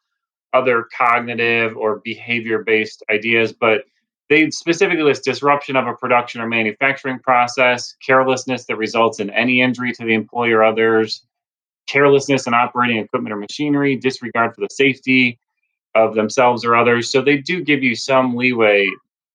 [0.53, 3.85] other cognitive or behavior based ideas, but
[4.29, 9.63] they specifically list disruption of a production or manufacturing process, carelessness that results in any
[9.63, 11.25] injury to the employee or others,
[11.89, 15.39] carelessness in operating equipment or machinery, disregard for the safety
[15.95, 17.11] of themselves or others.
[17.11, 18.91] So they do give you some leeway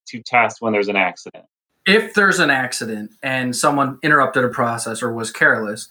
[0.10, 1.46] to test when there's an accident
[1.88, 5.88] if there's an accident and someone interrupted a process or was careless,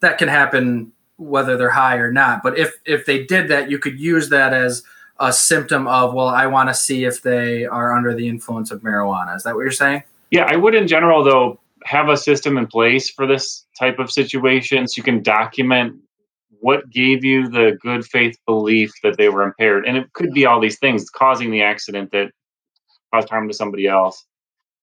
[0.00, 2.42] that can happen whether they're high or not.
[2.42, 4.82] But if if they did that, you could use that as
[5.18, 8.82] a symptom of well, I want to see if they are under the influence of
[8.82, 9.34] marijuana.
[9.34, 10.02] Is that what you're saying?
[10.30, 14.10] Yeah, I would in general though have a system in place for this type of
[14.10, 15.96] situation so you can document
[16.60, 19.86] what gave you the good faith belief that they were impaired.
[19.86, 22.30] And it could be all these things causing the accident that
[23.12, 24.26] caused harm to somebody else.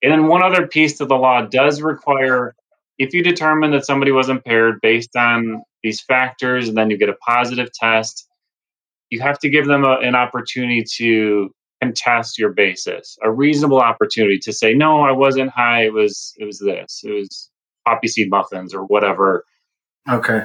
[0.02, 2.56] And then one other piece to the law does require
[2.98, 7.10] if you determine that somebody was impaired based on these factors and then you get
[7.10, 8.28] a positive test,
[9.10, 11.50] you have to give them a, an opportunity to
[11.82, 15.86] contest your basis, a reasonable opportunity to say, no, I wasn't high.
[15.86, 17.50] It was, it was this, it was
[17.86, 19.46] poppy seed muffins or whatever.
[20.10, 20.42] Okay.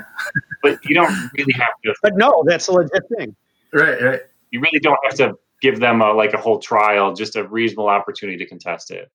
[0.62, 1.94] but you don't really have to.
[2.02, 3.34] But no, that's a legit thing.
[3.72, 4.20] Right, right.
[4.50, 7.88] You really don't have to give them a, like a whole trial, just a reasonable
[7.88, 9.10] opportunity to contest it.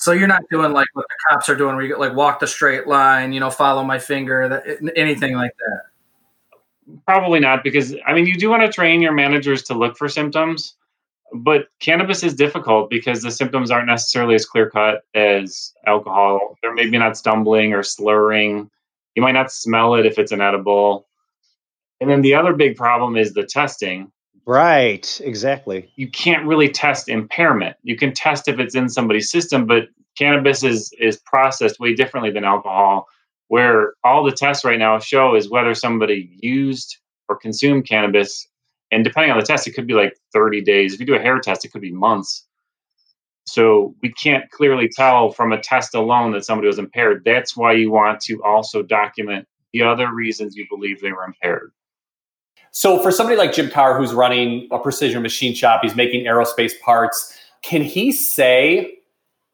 [0.00, 2.46] So you're not doing like what the cops are doing, where you like walk the
[2.46, 7.00] straight line, you know, follow my finger, that anything like that.
[7.06, 10.08] Probably not, because I mean, you do want to train your managers to look for
[10.08, 10.74] symptoms,
[11.34, 16.56] but cannabis is difficult because the symptoms aren't necessarily as clear cut as alcohol.
[16.62, 18.70] They're maybe not stumbling or slurring.
[19.14, 21.06] You might not smell it if it's an edible.
[22.00, 24.10] And then the other big problem is the testing.
[24.46, 25.90] Right, exactly.
[25.96, 27.76] You can't really test impairment.
[27.82, 32.30] You can test if it's in somebody's system, but cannabis is is processed way differently
[32.30, 33.06] than alcohol,
[33.48, 36.98] where all the tests right now show is whether somebody used
[37.28, 38.46] or consumed cannabis.
[38.90, 40.94] And depending on the test, it could be like 30 days.
[40.94, 42.46] If you do a hair test, it could be months.
[43.46, 47.22] So we can't clearly tell from a test alone that somebody was impaired.
[47.24, 51.72] That's why you want to also document the other reasons you believe they were impaired.
[52.72, 56.78] So for somebody like Jim Carr, who's running a precision machine shop, he's making aerospace
[56.80, 57.36] parts.
[57.62, 58.98] Can he say,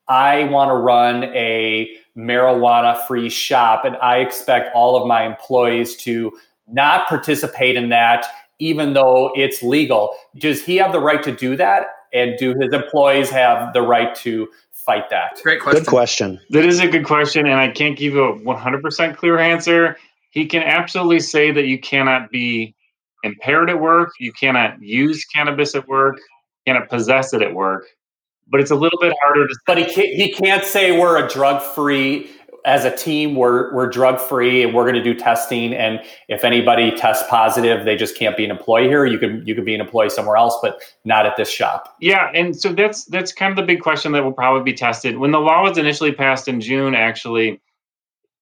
[0.09, 5.96] I want to run a marijuana free shop and I expect all of my employees
[5.96, 6.33] to
[6.68, 8.26] not participate in that,
[8.59, 10.14] even though it's legal?
[10.37, 11.87] Does he have the right to do that?
[12.12, 15.40] And do his employees have the right to fight that?
[15.42, 15.83] Great question.
[15.83, 16.40] Good question.
[16.50, 17.46] That is a good question.
[17.46, 19.96] And I can't give you a 100% clear answer.
[20.31, 22.75] He can absolutely say that you cannot be
[23.22, 24.11] impaired at work.
[24.20, 26.16] You cannot use cannabis at work.
[26.18, 27.85] You cannot possess it at work.
[28.48, 29.55] But it's a little bit harder to.
[29.66, 30.09] But he can't.
[30.14, 32.31] He can't say we're a drug free.
[32.66, 35.72] as a team, we're we're drug free and we're going to do testing.
[35.72, 39.07] And if anybody tests positive, they just can't be an employee here.
[39.07, 41.94] You can you can be an employee somewhere else, but not at this shop.
[42.00, 45.18] Yeah, and so that's that's kind of the big question that will probably be tested.
[45.18, 47.61] When the law was initially passed in June, actually,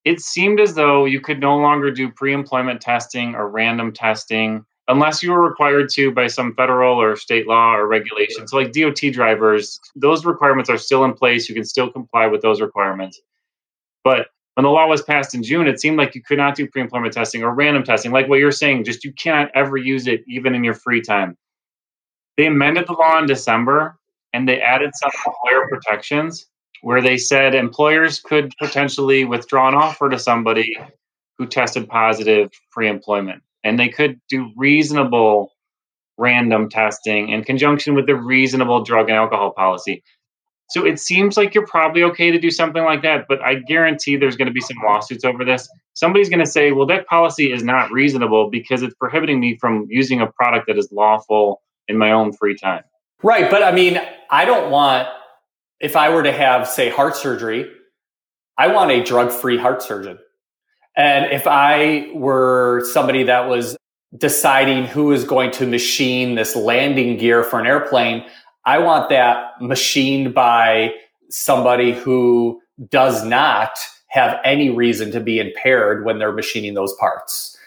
[0.05, 5.23] it seemed as though you could no longer do pre-employment testing or random testing unless
[5.23, 8.51] you were required to by some federal or state law or regulations.
[8.51, 11.49] So like DOT drivers, those requirements are still in place.
[11.49, 13.19] You can still comply with those requirements.
[14.03, 16.67] But when the law was passed in June, it seemed like you could not do
[16.67, 18.83] pre-employment testing or random testing, like what you're saying.
[18.83, 21.35] Just you cannot ever use it, even in your free time.
[22.37, 23.97] They amended the law in December,
[24.33, 26.45] and they added some employer protections
[26.81, 30.77] where they said employers could potentially withdraw an offer to somebody
[31.37, 35.51] who tested positive pre-employment, and they could do reasonable
[36.17, 40.01] random testing in conjunction with the reasonable drug and alcohol policy.
[40.69, 44.15] So it seems like you're probably okay to do something like that, but I guarantee
[44.15, 45.69] there's going to be some lawsuits over this.
[45.93, 49.85] Somebody's going to say, well, that policy is not reasonable because it's prohibiting me from
[49.89, 52.83] using a product that is lawful in my own free time.
[53.21, 53.51] Right.
[53.51, 55.07] But I mean, I don't want,
[55.79, 57.69] if I were to have, say, heart surgery,
[58.57, 60.17] I want a drug free heart surgeon.
[60.95, 63.75] And if I were somebody that was
[64.17, 68.25] deciding who is going to machine this landing gear for an airplane,
[68.63, 70.93] I want that machined by
[71.29, 77.57] somebody who does not have any reason to be impaired when they're machining those parts,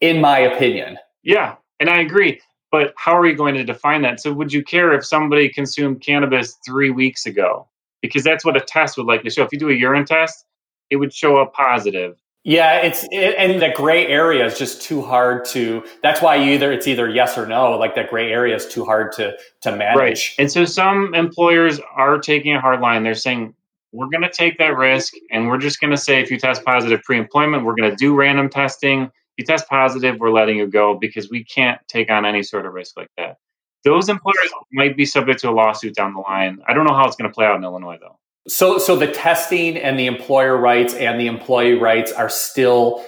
[0.00, 0.98] in my opinion.
[1.22, 2.40] Yeah, and I agree.
[2.72, 4.18] But how are you going to define that?
[4.18, 7.68] So, would you care if somebody consumed cannabis three weeks ago?
[8.00, 9.44] Because that's what a test would likely show.
[9.44, 10.44] If you do a urine test,
[10.90, 12.16] it would show up positive.
[12.44, 15.84] Yeah, it's it, and the gray area is just too hard to.
[16.02, 17.78] That's why you either it's either yes or no.
[17.78, 19.96] Like that gray area is too hard to to manage.
[19.96, 20.20] Right.
[20.38, 23.04] And so some employers are taking a hard line.
[23.04, 23.54] They're saying
[23.92, 26.64] we're going to take that risk, and we're just going to say if you test
[26.64, 29.10] positive pre-employment, we're going to do random testing.
[29.42, 32.74] You test positive, we're letting you go because we can't take on any sort of
[32.74, 33.38] risk like that.
[33.82, 36.60] Those employers might be subject to a lawsuit down the line.
[36.68, 38.20] I don't know how it's going to play out in Illinois though.
[38.46, 43.04] So, so the testing and the employer rights and the employee rights are still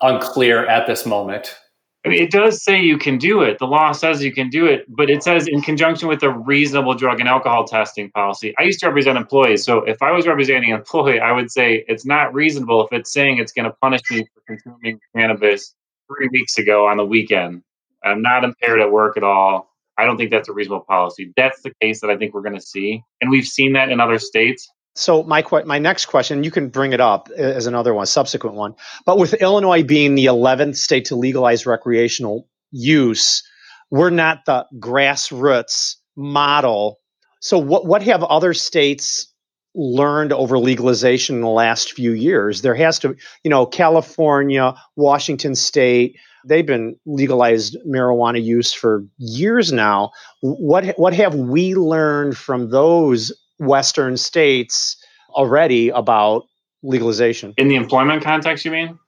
[0.00, 1.56] unclear at this moment.
[2.04, 3.58] I mean, it does say you can do it.
[3.58, 6.94] The law says you can do it, but it says in conjunction with a reasonable
[6.94, 8.54] drug and alcohol testing policy.
[8.58, 11.82] I used to represent employees, so if I was representing an employee, I would say
[11.88, 15.74] it's not reasonable if it's saying it's going to punish me for consuming cannabis
[16.08, 17.62] three weeks ago on the weekend.
[18.04, 19.70] I'm not impaired at work at all.
[19.96, 21.32] I don't think that's a reasonable policy.
[21.38, 24.00] That's the case that I think we're going to see, and we've seen that in
[24.00, 24.70] other states.
[24.94, 28.56] So my my next question, you can bring it up uh, as another one, subsequent
[28.56, 28.74] one.
[29.04, 33.42] But with Illinois being the 11th state to legalize recreational use,
[33.90, 37.00] we're not the grassroots model.
[37.40, 39.32] So what what have other states
[39.74, 42.62] learned over legalization in the last few years?
[42.62, 49.72] There has to, you know, California, Washington state, they've been legalized marijuana use for years
[49.72, 50.10] now.
[50.40, 54.96] What what have we learned from those Western states
[55.30, 56.44] already about
[56.82, 57.54] legalization.
[57.56, 58.98] In the employment context, you mean?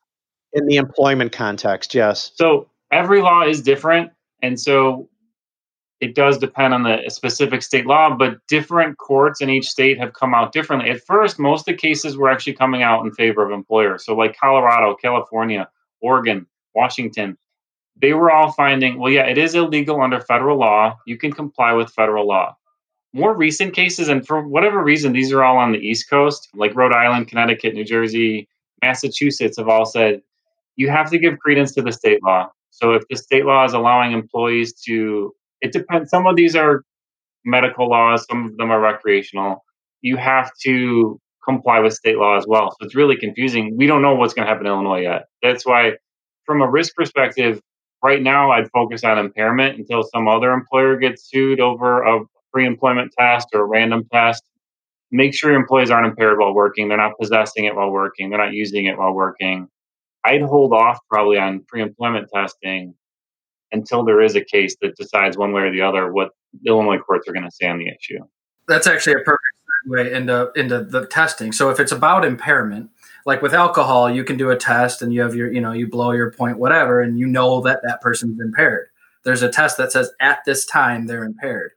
[0.52, 2.32] In the employment context, yes.
[2.35, 4.11] So every law is different.
[4.42, 5.09] And so
[6.00, 10.12] it does depend on the specific state law, but different courts in each state have
[10.12, 10.90] come out differently.
[10.90, 14.04] At first, most of the cases were actually coming out in favor of employers.
[14.04, 15.68] So, like Colorado, California,
[16.00, 17.38] Oregon, Washington,
[18.00, 20.96] they were all finding, well, yeah, it is illegal under federal law.
[21.06, 22.56] You can comply with federal law
[23.16, 26.76] more recent cases, and for whatever reason, these are all on the East Coast, like
[26.76, 28.46] Rhode Island, Connecticut, New Jersey,
[28.83, 30.20] Massachusetts have all said
[30.76, 32.50] you have to give credence to the state law.
[32.70, 36.11] So if the state law is allowing employees to, it depends.
[36.11, 36.85] Some of these are
[37.46, 39.64] medical laws, some of them are recreational.
[40.02, 42.70] You have to comply with state law as well.
[42.72, 43.76] So it's really confusing.
[43.79, 45.24] We don't know what's going to happen in Illinois yet.
[45.42, 45.92] That's why,
[46.44, 47.62] from a risk perspective,
[48.02, 52.20] right now I'd focus on impairment until some other employer gets sued over a,
[52.56, 54.42] pre-employment test or a random test.
[55.10, 56.88] Make sure your employees aren't impaired while working.
[56.88, 58.30] They're not possessing it while working.
[58.30, 59.68] They're not using it while working.
[60.24, 62.94] I'd hold off probably on pre-employment testing
[63.72, 66.30] until there is a case that decides one way or the other what
[66.66, 68.20] Illinois courts are going to say on the issue.
[68.68, 69.42] That's actually a perfect
[69.86, 71.52] way into into the testing.
[71.52, 72.88] So if it's about impairment,
[73.26, 75.88] like with alcohol, you can do a test and you have your, you know, you
[75.88, 78.88] blow your point, whatever, and you know that that person's impaired.
[79.24, 81.72] There's a test that says at this time they're impaired.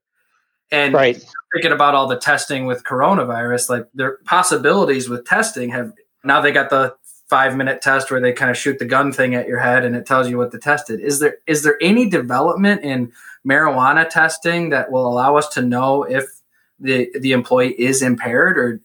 [0.71, 1.17] And right.
[1.53, 6.51] thinking about all the testing with coronavirus, like their possibilities with testing have now they
[6.51, 6.95] got the
[7.29, 9.95] five minute test where they kind of shoot the gun thing at your head and
[9.95, 10.99] it tells you what the tested.
[10.99, 13.11] Is there is there any development in
[13.47, 16.25] marijuana testing that will allow us to know if
[16.79, 18.81] the the employee is impaired or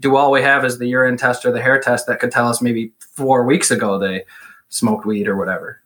[0.00, 2.48] do all we have is the urine test or the hair test that could tell
[2.48, 4.24] us maybe four weeks ago they
[4.68, 5.80] smoked weed or whatever?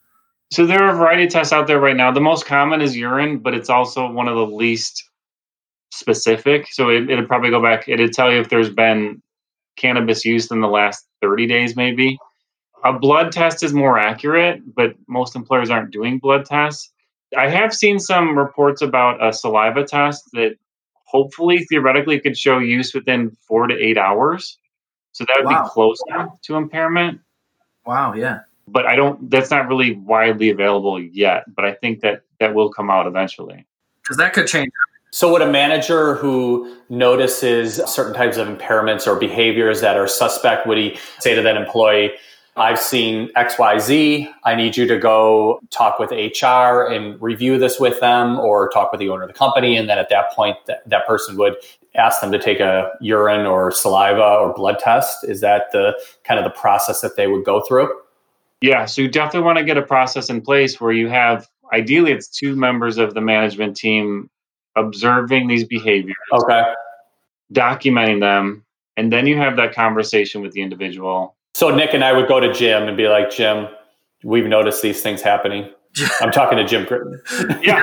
[0.51, 2.13] So there are a variety of tests out there right now.
[2.13, 5.09] The most common is urine, but it's also one of the least
[5.93, 6.67] specific.
[6.73, 7.89] So it, it'd probably go back.
[7.89, 9.23] It'd tell you if there's been
[9.77, 12.19] cannabis used in the last 30 days, maybe.
[12.85, 16.91] A blood test is more accurate, but most employers aren't doing blood tests.
[17.37, 20.57] I have seen some reports about a saliva test that
[21.07, 24.59] hopefully theoretically could show use within four to eight hours.
[25.13, 25.63] So that would Wow.
[25.63, 27.21] be closer to impairment.
[27.87, 28.41] Wow, yeah.
[28.67, 31.45] But I don't that's not really widely available yet.
[31.55, 33.67] But I think that that will come out eventually.
[34.03, 34.71] Because that could change.
[35.15, 40.67] So, would a manager who notices certain types of impairments or behaviors that are suspect,
[40.67, 42.13] would he say to that employee,
[42.57, 48.01] I've seen XYZ, I need you to go talk with HR and review this with
[48.01, 49.77] them or talk with the owner of the company?
[49.77, 51.57] And then at that point, that, that person would
[51.95, 55.25] ask them to take a urine or saliva or blood test.
[55.25, 55.93] Is that the
[56.25, 57.95] kind of the process that they would go through?
[58.63, 62.13] Yeah, so you definitely want to get a process in place where you have ideally
[62.13, 64.31] it's two members of the management team
[64.77, 66.63] observing these behaviors, Okay.
[67.53, 68.65] documenting them,
[68.97, 71.37] and then you have that conversation with the individual.
[71.55, 73.69] So, Nick and I would go to Jim and be like, Jim,
[74.25, 75.69] we've noticed these things happening.
[76.23, 76.87] I'm talking to Jim.
[76.87, 77.21] Gritton.
[77.63, 77.83] Yeah.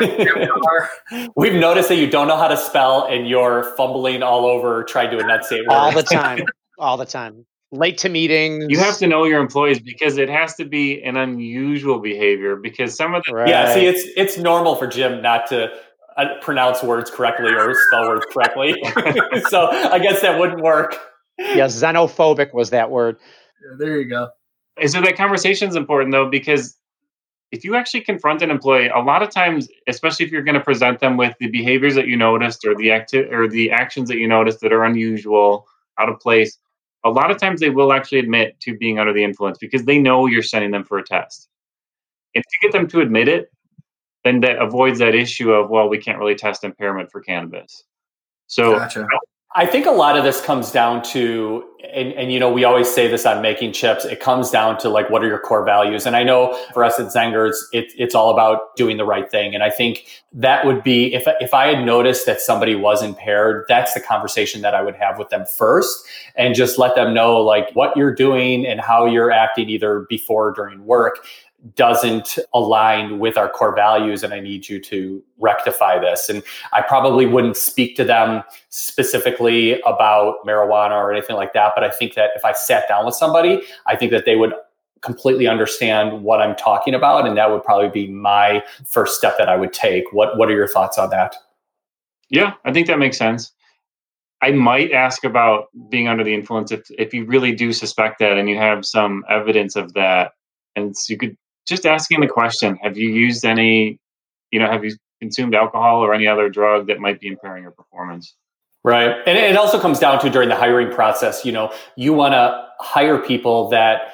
[1.35, 5.11] We've noticed that you don't know how to spell and you're fumbling all over trying
[5.11, 5.73] to enunciate words.
[5.75, 6.39] all the time,
[6.79, 7.45] all the time.
[7.71, 8.65] Late to meetings.
[8.69, 12.95] You have to know your employees because it has to be an unusual behavior because
[12.95, 13.47] some of the Right.
[13.47, 15.69] Yeah, see, it's it's normal for Jim not to
[16.18, 18.76] Uh, pronounce words correctly or spell words correctly.
[19.49, 20.97] so I guess that wouldn't work.
[21.38, 23.18] yeah, xenophobic was that word.
[23.78, 24.30] there you go.
[24.78, 26.76] And so that conversation is important though because
[27.51, 30.64] if you actually confront an employee, a lot of times, especially if you're going to
[30.64, 34.18] present them with the behaviors that you noticed or the acti- or the actions that
[34.18, 35.66] you noticed that are unusual,
[35.99, 36.57] out of place,
[37.03, 39.99] a lot of times they will actually admit to being under the influence because they
[39.99, 41.47] know you're sending them for a test.
[42.34, 43.51] If you get them to admit it,
[44.24, 47.84] then that avoids that issue of well, we can't really test impairment for cannabis.
[48.47, 49.07] So Gotcha.
[49.55, 52.88] I think a lot of this comes down to, and, and you know, we always
[52.88, 54.05] say this on making chips.
[54.05, 56.05] It comes down to like, what are your core values?
[56.05, 59.55] And I know for us at Zenger's, it, it's all about doing the right thing.
[59.55, 63.65] And I think that would be if if I had noticed that somebody was impaired,
[63.67, 66.05] that's the conversation that I would have with them first,
[66.36, 70.49] and just let them know like what you're doing and how you're acting either before
[70.49, 71.26] or during work
[71.76, 76.30] doesn't align with our core values and I need you to rectify this.
[76.30, 76.41] And
[76.72, 81.74] I probably wouldn't speak to them specifically about marijuana or anything like that.
[81.76, 84.53] But I think that if I sat down with somebody, I think that they would
[85.01, 87.28] completely understand what I'm talking about.
[87.28, 90.12] And that would probably be my first step that I would take.
[90.12, 91.36] What what are your thoughts on that?
[92.30, 93.51] Yeah, I think that makes sense.
[94.41, 98.38] I might ask about being under the influence if if you really do suspect that
[98.38, 100.32] and you have some evidence of that,
[100.76, 101.38] and so you could
[101.70, 103.99] just asking the question: Have you used any?
[104.51, 107.72] You know, have you consumed alcohol or any other drug that might be impairing your
[107.72, 108.36] performance?
[108.84, 109.15] Right.
[109.26, 112.65] And it also comes down to during the hiring process, you know, you want to
[112.80, 114.13] hire people that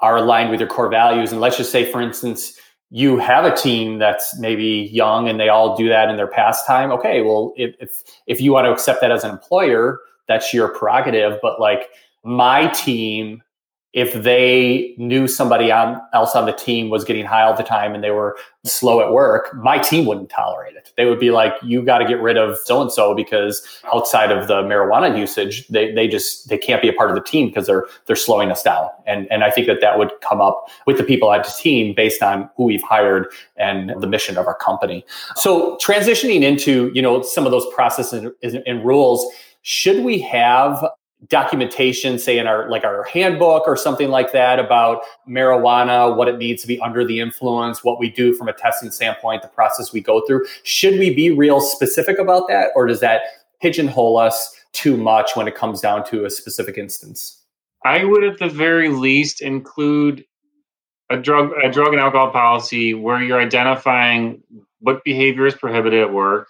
[0.00, 1.30] are aligned with your core values.
[1.30, 2.58] And let's just say, for instance,
[2.90, 6.90] you have a team that's maybe young and they all do that in their pastime.
[6.90, 7.90] Okay, well, if, if
[8.26, 11.38] if you want to accept that as an employer, that's your prerogative.
[11.42, 11.90] But like
[12.24, 13.42] my team,
[13.94, 17.94] if they knew somebody on, else on the team was getting high all the time
[17.94, 20.92] and they were slow at work, my team wouldn't tolerate it.
[20.98, 24.30] They would be like, "You got to get rid of so and so because outside
[24.30, 27.48] of the marijuana usage, they they just they can't be a part of the team
[27.48, 30.68] because they're they're slowing us down." And and I think that that would come up
[30.86, 34.46] with the people on the team based on who we've hired and the mission of
[34.46, 35.04] our company.
[35.36, 39.26] So transitioning into you know some of those processes and, and rules,
[39.62, 40.84] should we have
[41.26, 46.38] documentation say in our like our handbook or something like that about marijuana what it
[46.38, 49.92] needs to be under the influence what we do from a testing standpoint the process
[49.92, 50.46] we go through.
[50.62, 53.22] Should we be real specific about that or does that
[53.60, 57.42] pigeonhole us too much when it comes down to a specific instance?
[57.84, 60.24] I would, at the very least, include
[61.10, 64.42] a drug a drug and alcohol policy where you're identifying
[64.80, 66.48] what behavior is prohibited at work,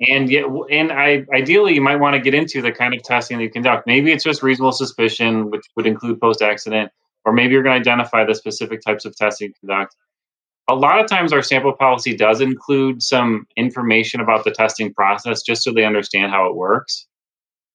[0.00, 3.38] and yet, and I ideally you might want to get into the kind of testing
[3.38, 3.86] that you conduct.
[3.86, 6.90] Maybe it's just reasonable suspicion, which would include post accident,
[7.24, 9.94] or maybe you're going to identify the specific types of testing you conduct.
[10.68, 15.42] A lot of times, our sample policy does include some information about the testing process,
[15.42, 17.06] just so they understand how it works.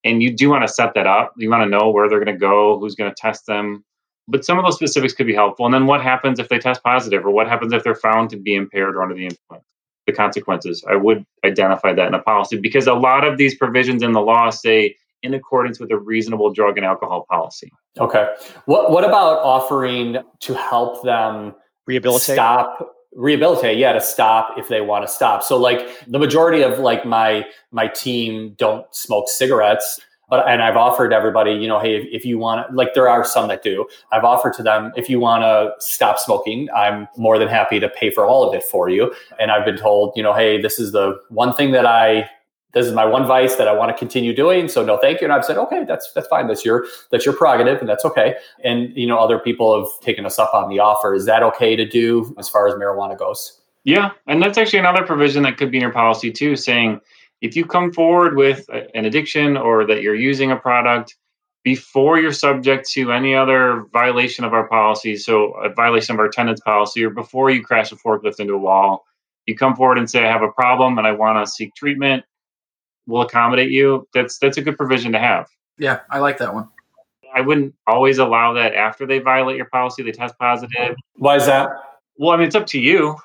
[0.02, 1.34] And you do want to set that up.
[1.36, 3.84] You want to know where they're going to go, who's going to test them.
[4.28, 5.66] But some of those specifics could be helpful.
[5.66, 8.36] And then what happens if they test positive, or what happens if they're found to
[8.36, 9.64] be impaired or under the influence?
[10.06, 10.84] The consequences.
[10.88, 14.20] I would identify that in a policy because a lot of these provisions in the
[14.20, 17.70] law say in accordance with a reasonable drug and alcohol policy.
[17.98, 18.28] Okay.
[18.66, 21.54] What what about offering to help them
[21.86, 22.34] Rehabilitate.
[22.34, 26.78] stop rehabilitate yeah to stop if they want to stop so like the majority of
[26.78, 29.98] like my my team don't smoke cigarettes
[30.28, 33.24] but and i've offered everybody you know hey if, if you want like there are
[33.24, 37.38] some that do i've offered to them if you want to stop smoking i'm more
[37.38, 40.22] than happy to pay for all of it for you and i've been told you
[40.22, 42.28] know hey this is the one thing that i
[42.76, 44.68] this is my one vice that I want to continue doing.
[44.68, 45.24] So no, thank you.
[45.24, 46.46] And I've said, okay, that's that's fine.
[46.46, 48.34] That's your that's your prerogative, and that's okay.
[48.64, 51.14] And you know, other people have taken us up on the offer.
[51.14, 53.58] Is that okay to do as far as marijuana goes?
[53.84, 57.00] Yeah, and that's actually another provision that could be in your policy too, saying
[57.40, 61.16] if you come forward with an addiction or that you're using a product
[61.64, 66.26] before you're subject to any other violation of our policy, so a violation of our
[66.26, 69.04] attendance policy, or before you crash a forklift into a wall,
[69.46, 72.24] you come forward and say, I have a problem and I want to seek treatment
[73.06, 75.48] we'll accommodate you, that's that's a good provision to have.
[75.78, 76.68] Yeah, I like that one.
[77.34, 80.96] I wouldn't always allow that after they violate your policy, they test positive.
[81.16, 81.68] Why is that?
[82.16, 83.16] Well, I mean, it's up to you,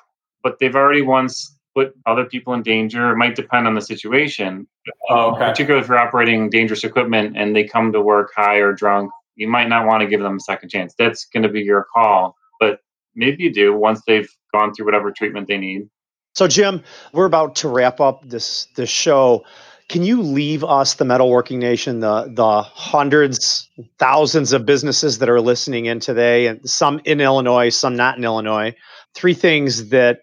[0.42, 3.10] but they've already once put other people in danger.
[3.10, 4.66] It might depend on the situation.
[5.08, 5.46] Oh, uh, okay.
[5.46, 9.48] Particularly if you're operating dangerous equipment and they come to work high or drunk, you
[9.48, 10.94] might not want to give them a second chance.
[10.98, 12.36] That's going to be your call.
[12.60, 12.80] But
[13.14, 15.88] maybe you do once they've gone through whatever treatment they need.
[16.34, 19.44] So, Jim, we're about to wrap up this this show.
[19.88, 23.68] Can you leave us, the metalworking nation, the the hundreds,
[23.98, 28.24] thousands of businesses that are listening in today, and some in Illinois, some not in
[28.24, 28.74] Illinois,
[29.14, 30.20] three things that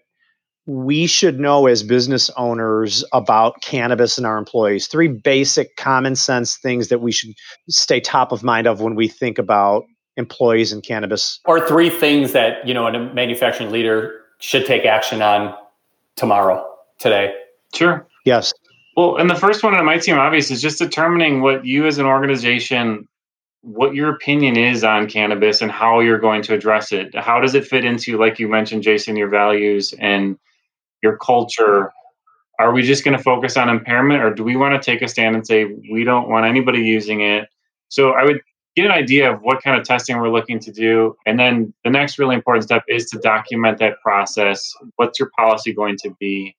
[0.66, 4.86] we should know as business owners about cannabis and our employees.
[4.86, 7.32] Three basic common sense things that we should
[7.68, 9.84] stay top of mind of when we think about
[10.16, 11.40] employees and cannabis.
[11.46, 15.54] Or three things that, you know, a manufacturing leader should take action on
[16.16, 16.64] tomorrow,
[16.98, 17.34] today.
[17.74, 18.06] Sure.
[18.24, 18.52] Yes.
[18.96, 21.98] Well, and the first one on might seem obvious is just determining what you as
[21.98, 23.08] an organization,
[23.62, 27.14] what your opinion is on cannabis and how you're going to address it.
[27.14, 30.38] How does it fit into, like you mentioned, Jason, your values and
[31.02, 31.92] your culture?
[32.58, 35.08] Are we just going to focus on impairment or do we want to take a
[35.08, 37.48] stand and say we don't want anybody using it?
[37.88, 38.40] So I would
[38.76, 41.16] get an idea of what kind of testing we're looking to do.
[41.26, 44.72] And then the next really important step is to document that process.
[44.96, 46.54] What's your policy going to be?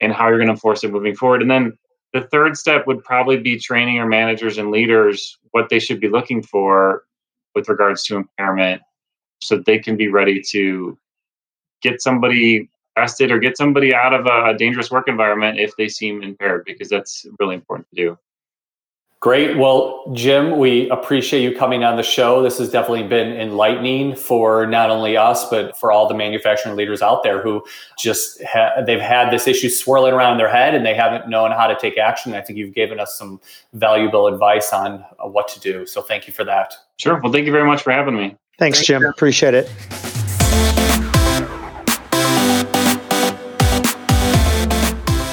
[0.00, 1.42] and how you're going to enforce it moving forward.
[1.42, 1.76] And then
[2.12, 6.08] the third step would probably be training your managers and leaders what they should be
[6.08, 7.04] looking for
[7.54, 8.82] with regards to impairment
[9.40, 10.98] so they can be ready to
[11.82, 16.22] get somebody arrested or get somebody out of a dangerous work environment if they seem
[16.22, 18.18] impaired because that's really important to do.
[19.20, 19.56] Great.
[19.56, 22.42] Well, Jim, we appreciate you coming on the show.
[22.42, 27.00] This has definitely been enlightening for not only us, but for all the manufacturing leaders
[27.00, 27.64] out there who
[27.98, 31.66] just ha- they've had this issue swirling around their head and they haven't known how
[31.66, 32.34] to take action.
[32.34, 33.40] I think you've given us some
[33.72, 35.86] valuable advice on uh, what to do.
[35.86, 36.74] So thank you for that.
[36.98, 37.18] Sure.
[37.18, 38.36] Well, thank you very much for having me.
[38.58, 39.00] Thanks, Thanks Jim.
[39.00, 39.10] Jim.
[39.10, 40.05] Appreciate it.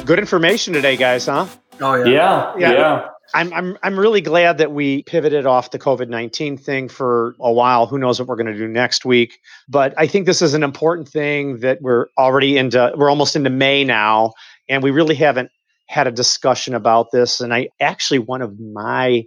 [0.04, 1.46] Good information today, guys, huh?
[1.80, 2.04] Oh yeah.
[2.04, 2.54] Yeah.
[2.58, 2.72] Yeah.
[2.72, 3.08] yeah.
[3.32, 7.50] I'm I'm I'm really glad that we pivoted off the COVID nineteen thing for a
[7.50, 7.86] while.
[7.86, 9.38] Who knows what we're going to do next week?
[9.66, 12.92] But I think this is an important thing that we're already into.
[12.96, 14.34] We're almost into May now,
[14.68, 15.50] and we really haven't
[15.88, 17.40] had a discussion about this.
[17.40, 19.24] And I actually one of my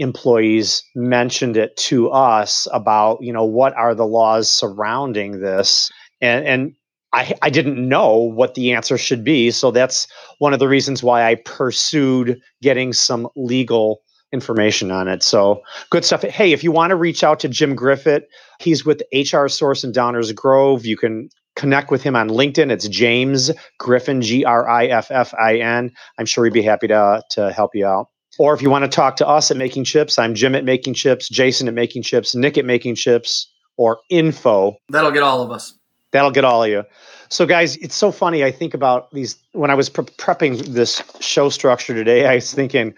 [0.00, 5.90] employees mentioned it to us about you know what are the laws surrounding this
[6.20, 6.74] and and
[7.12, 9.50] I, I didn't know what the answer should be.
[9.50, 10.06] So that's
[10.38, 14.00] one of the reasons why I pursued getting some legal
[14.32, 15.22] information on it.
[15.22, 16.22] So good stuff.
[16.22, 18.24] Hey, if you want to reach out to Jim Griffith,
[18.60, 20.84] he's with HR Source in Downers Grove.
[20.84, 22.70] You can connect with him on LinkedIn.
[22.70, 25.90] It's James Griffin, G R I F F I N.
[26.18, 28.08] I'm sure he'd be happy to, to help you out.
[28.38, 30.94] Or if you want to talk to us at Making Chips, I'm Jim at Making
[30.94, 34.76] Chips, Jason at Making Chips, Nick at Making Chips, or info.
[34.90, 35.77] That'll get all of us.
[36.12, 36.84] That'll get all of you.
[37.28, 38.42] So, guys, it's so funny.
[38.42, 42.26] I think about these when I was pre- prepping this show structure today.
[42.26, 42.94] I was thinking,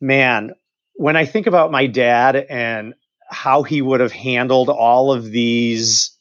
[0.00, 0.52] man,
[0.94, 2.94] when I think about my dad and
[3.28, 6.12] how he would have handled all of these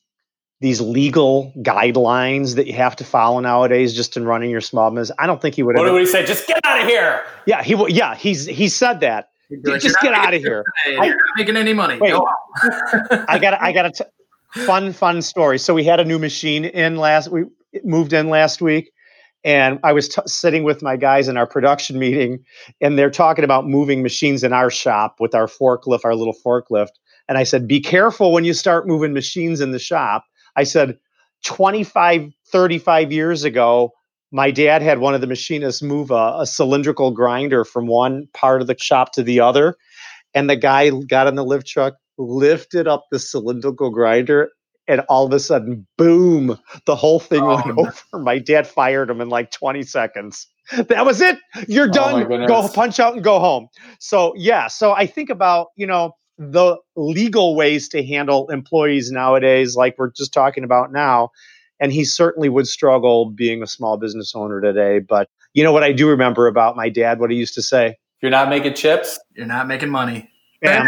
[0.62, 5.16] these legal guidelines that you have to follow nowadays just in running your small business,
[5.20, 5.76] I don't think he would.
[5.78, 6.26] What have would he say?
[6.26, 7.24] Just get out of here.
[7.46, 7.76] Yeah, he.
[7.76, 9.30] Would yeah, he's he said that.
[9.64, 10.66] Just get out of here.
[10.88, 12.00] You're not making any money.
[12.00, 13.62] Wait, I got.
[13.62, 14.08] I got to
[14.66, 15.60] fun, fun story.
[15.60, 17.30] So we had a new machine in last.
[17.30, 17.44] We
[17.84, 18.92] moved in last week,
[19.44, 22.44] and I was t- sitting with my guys in our production meeting,
[22.82, 26.92] and they're talking about moving machines in our shop with our forklift, our little forklift.
[27.28, 30.26] And I said, "Be careful when you start moving machines in the shop."
[30.56, 30.98] I said,
[31.44, 33.94] "25, 35 years ago."
[34.36, 38.60] my dad had one of the machinists move a, a cylindrical grinder from one part
[38.60, 39.78] of the shop to the other.
[40.34, 44.52] And the guy got in the lift truck, lifted up the cylindrical grinder,
[44.88, 47.88] and all of a sudden, boom, the whole thing Oh, went no.
[48.14, 48.24] over.
[48.24, 50.48] My dad fired him in like 20 seconds.
[50.90, 51.38] That was it.
[51.68, 52.30] You're Oh, done.
[52.30, 53.68] my go punch out and go home.
[54.00, 54.68] So, yeah.
[54.68, 60.12] So I think about, you know, the legal ways to handle employees nowadays, like we're
[60.12, 61.30] just talking about now.
[61.80, 65.00] And he certainly would struggle being a small business owner today.
[65.00, 67.88] But you know what I do remember about my dad, what he used to say?
[67.88, 70.30] If you're not making chips, You're not making money.
[70.62, 70.88] Bam.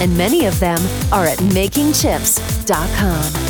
[0.00, 0.78] and many of them
[1.12, 3.49] are at makingchips.com.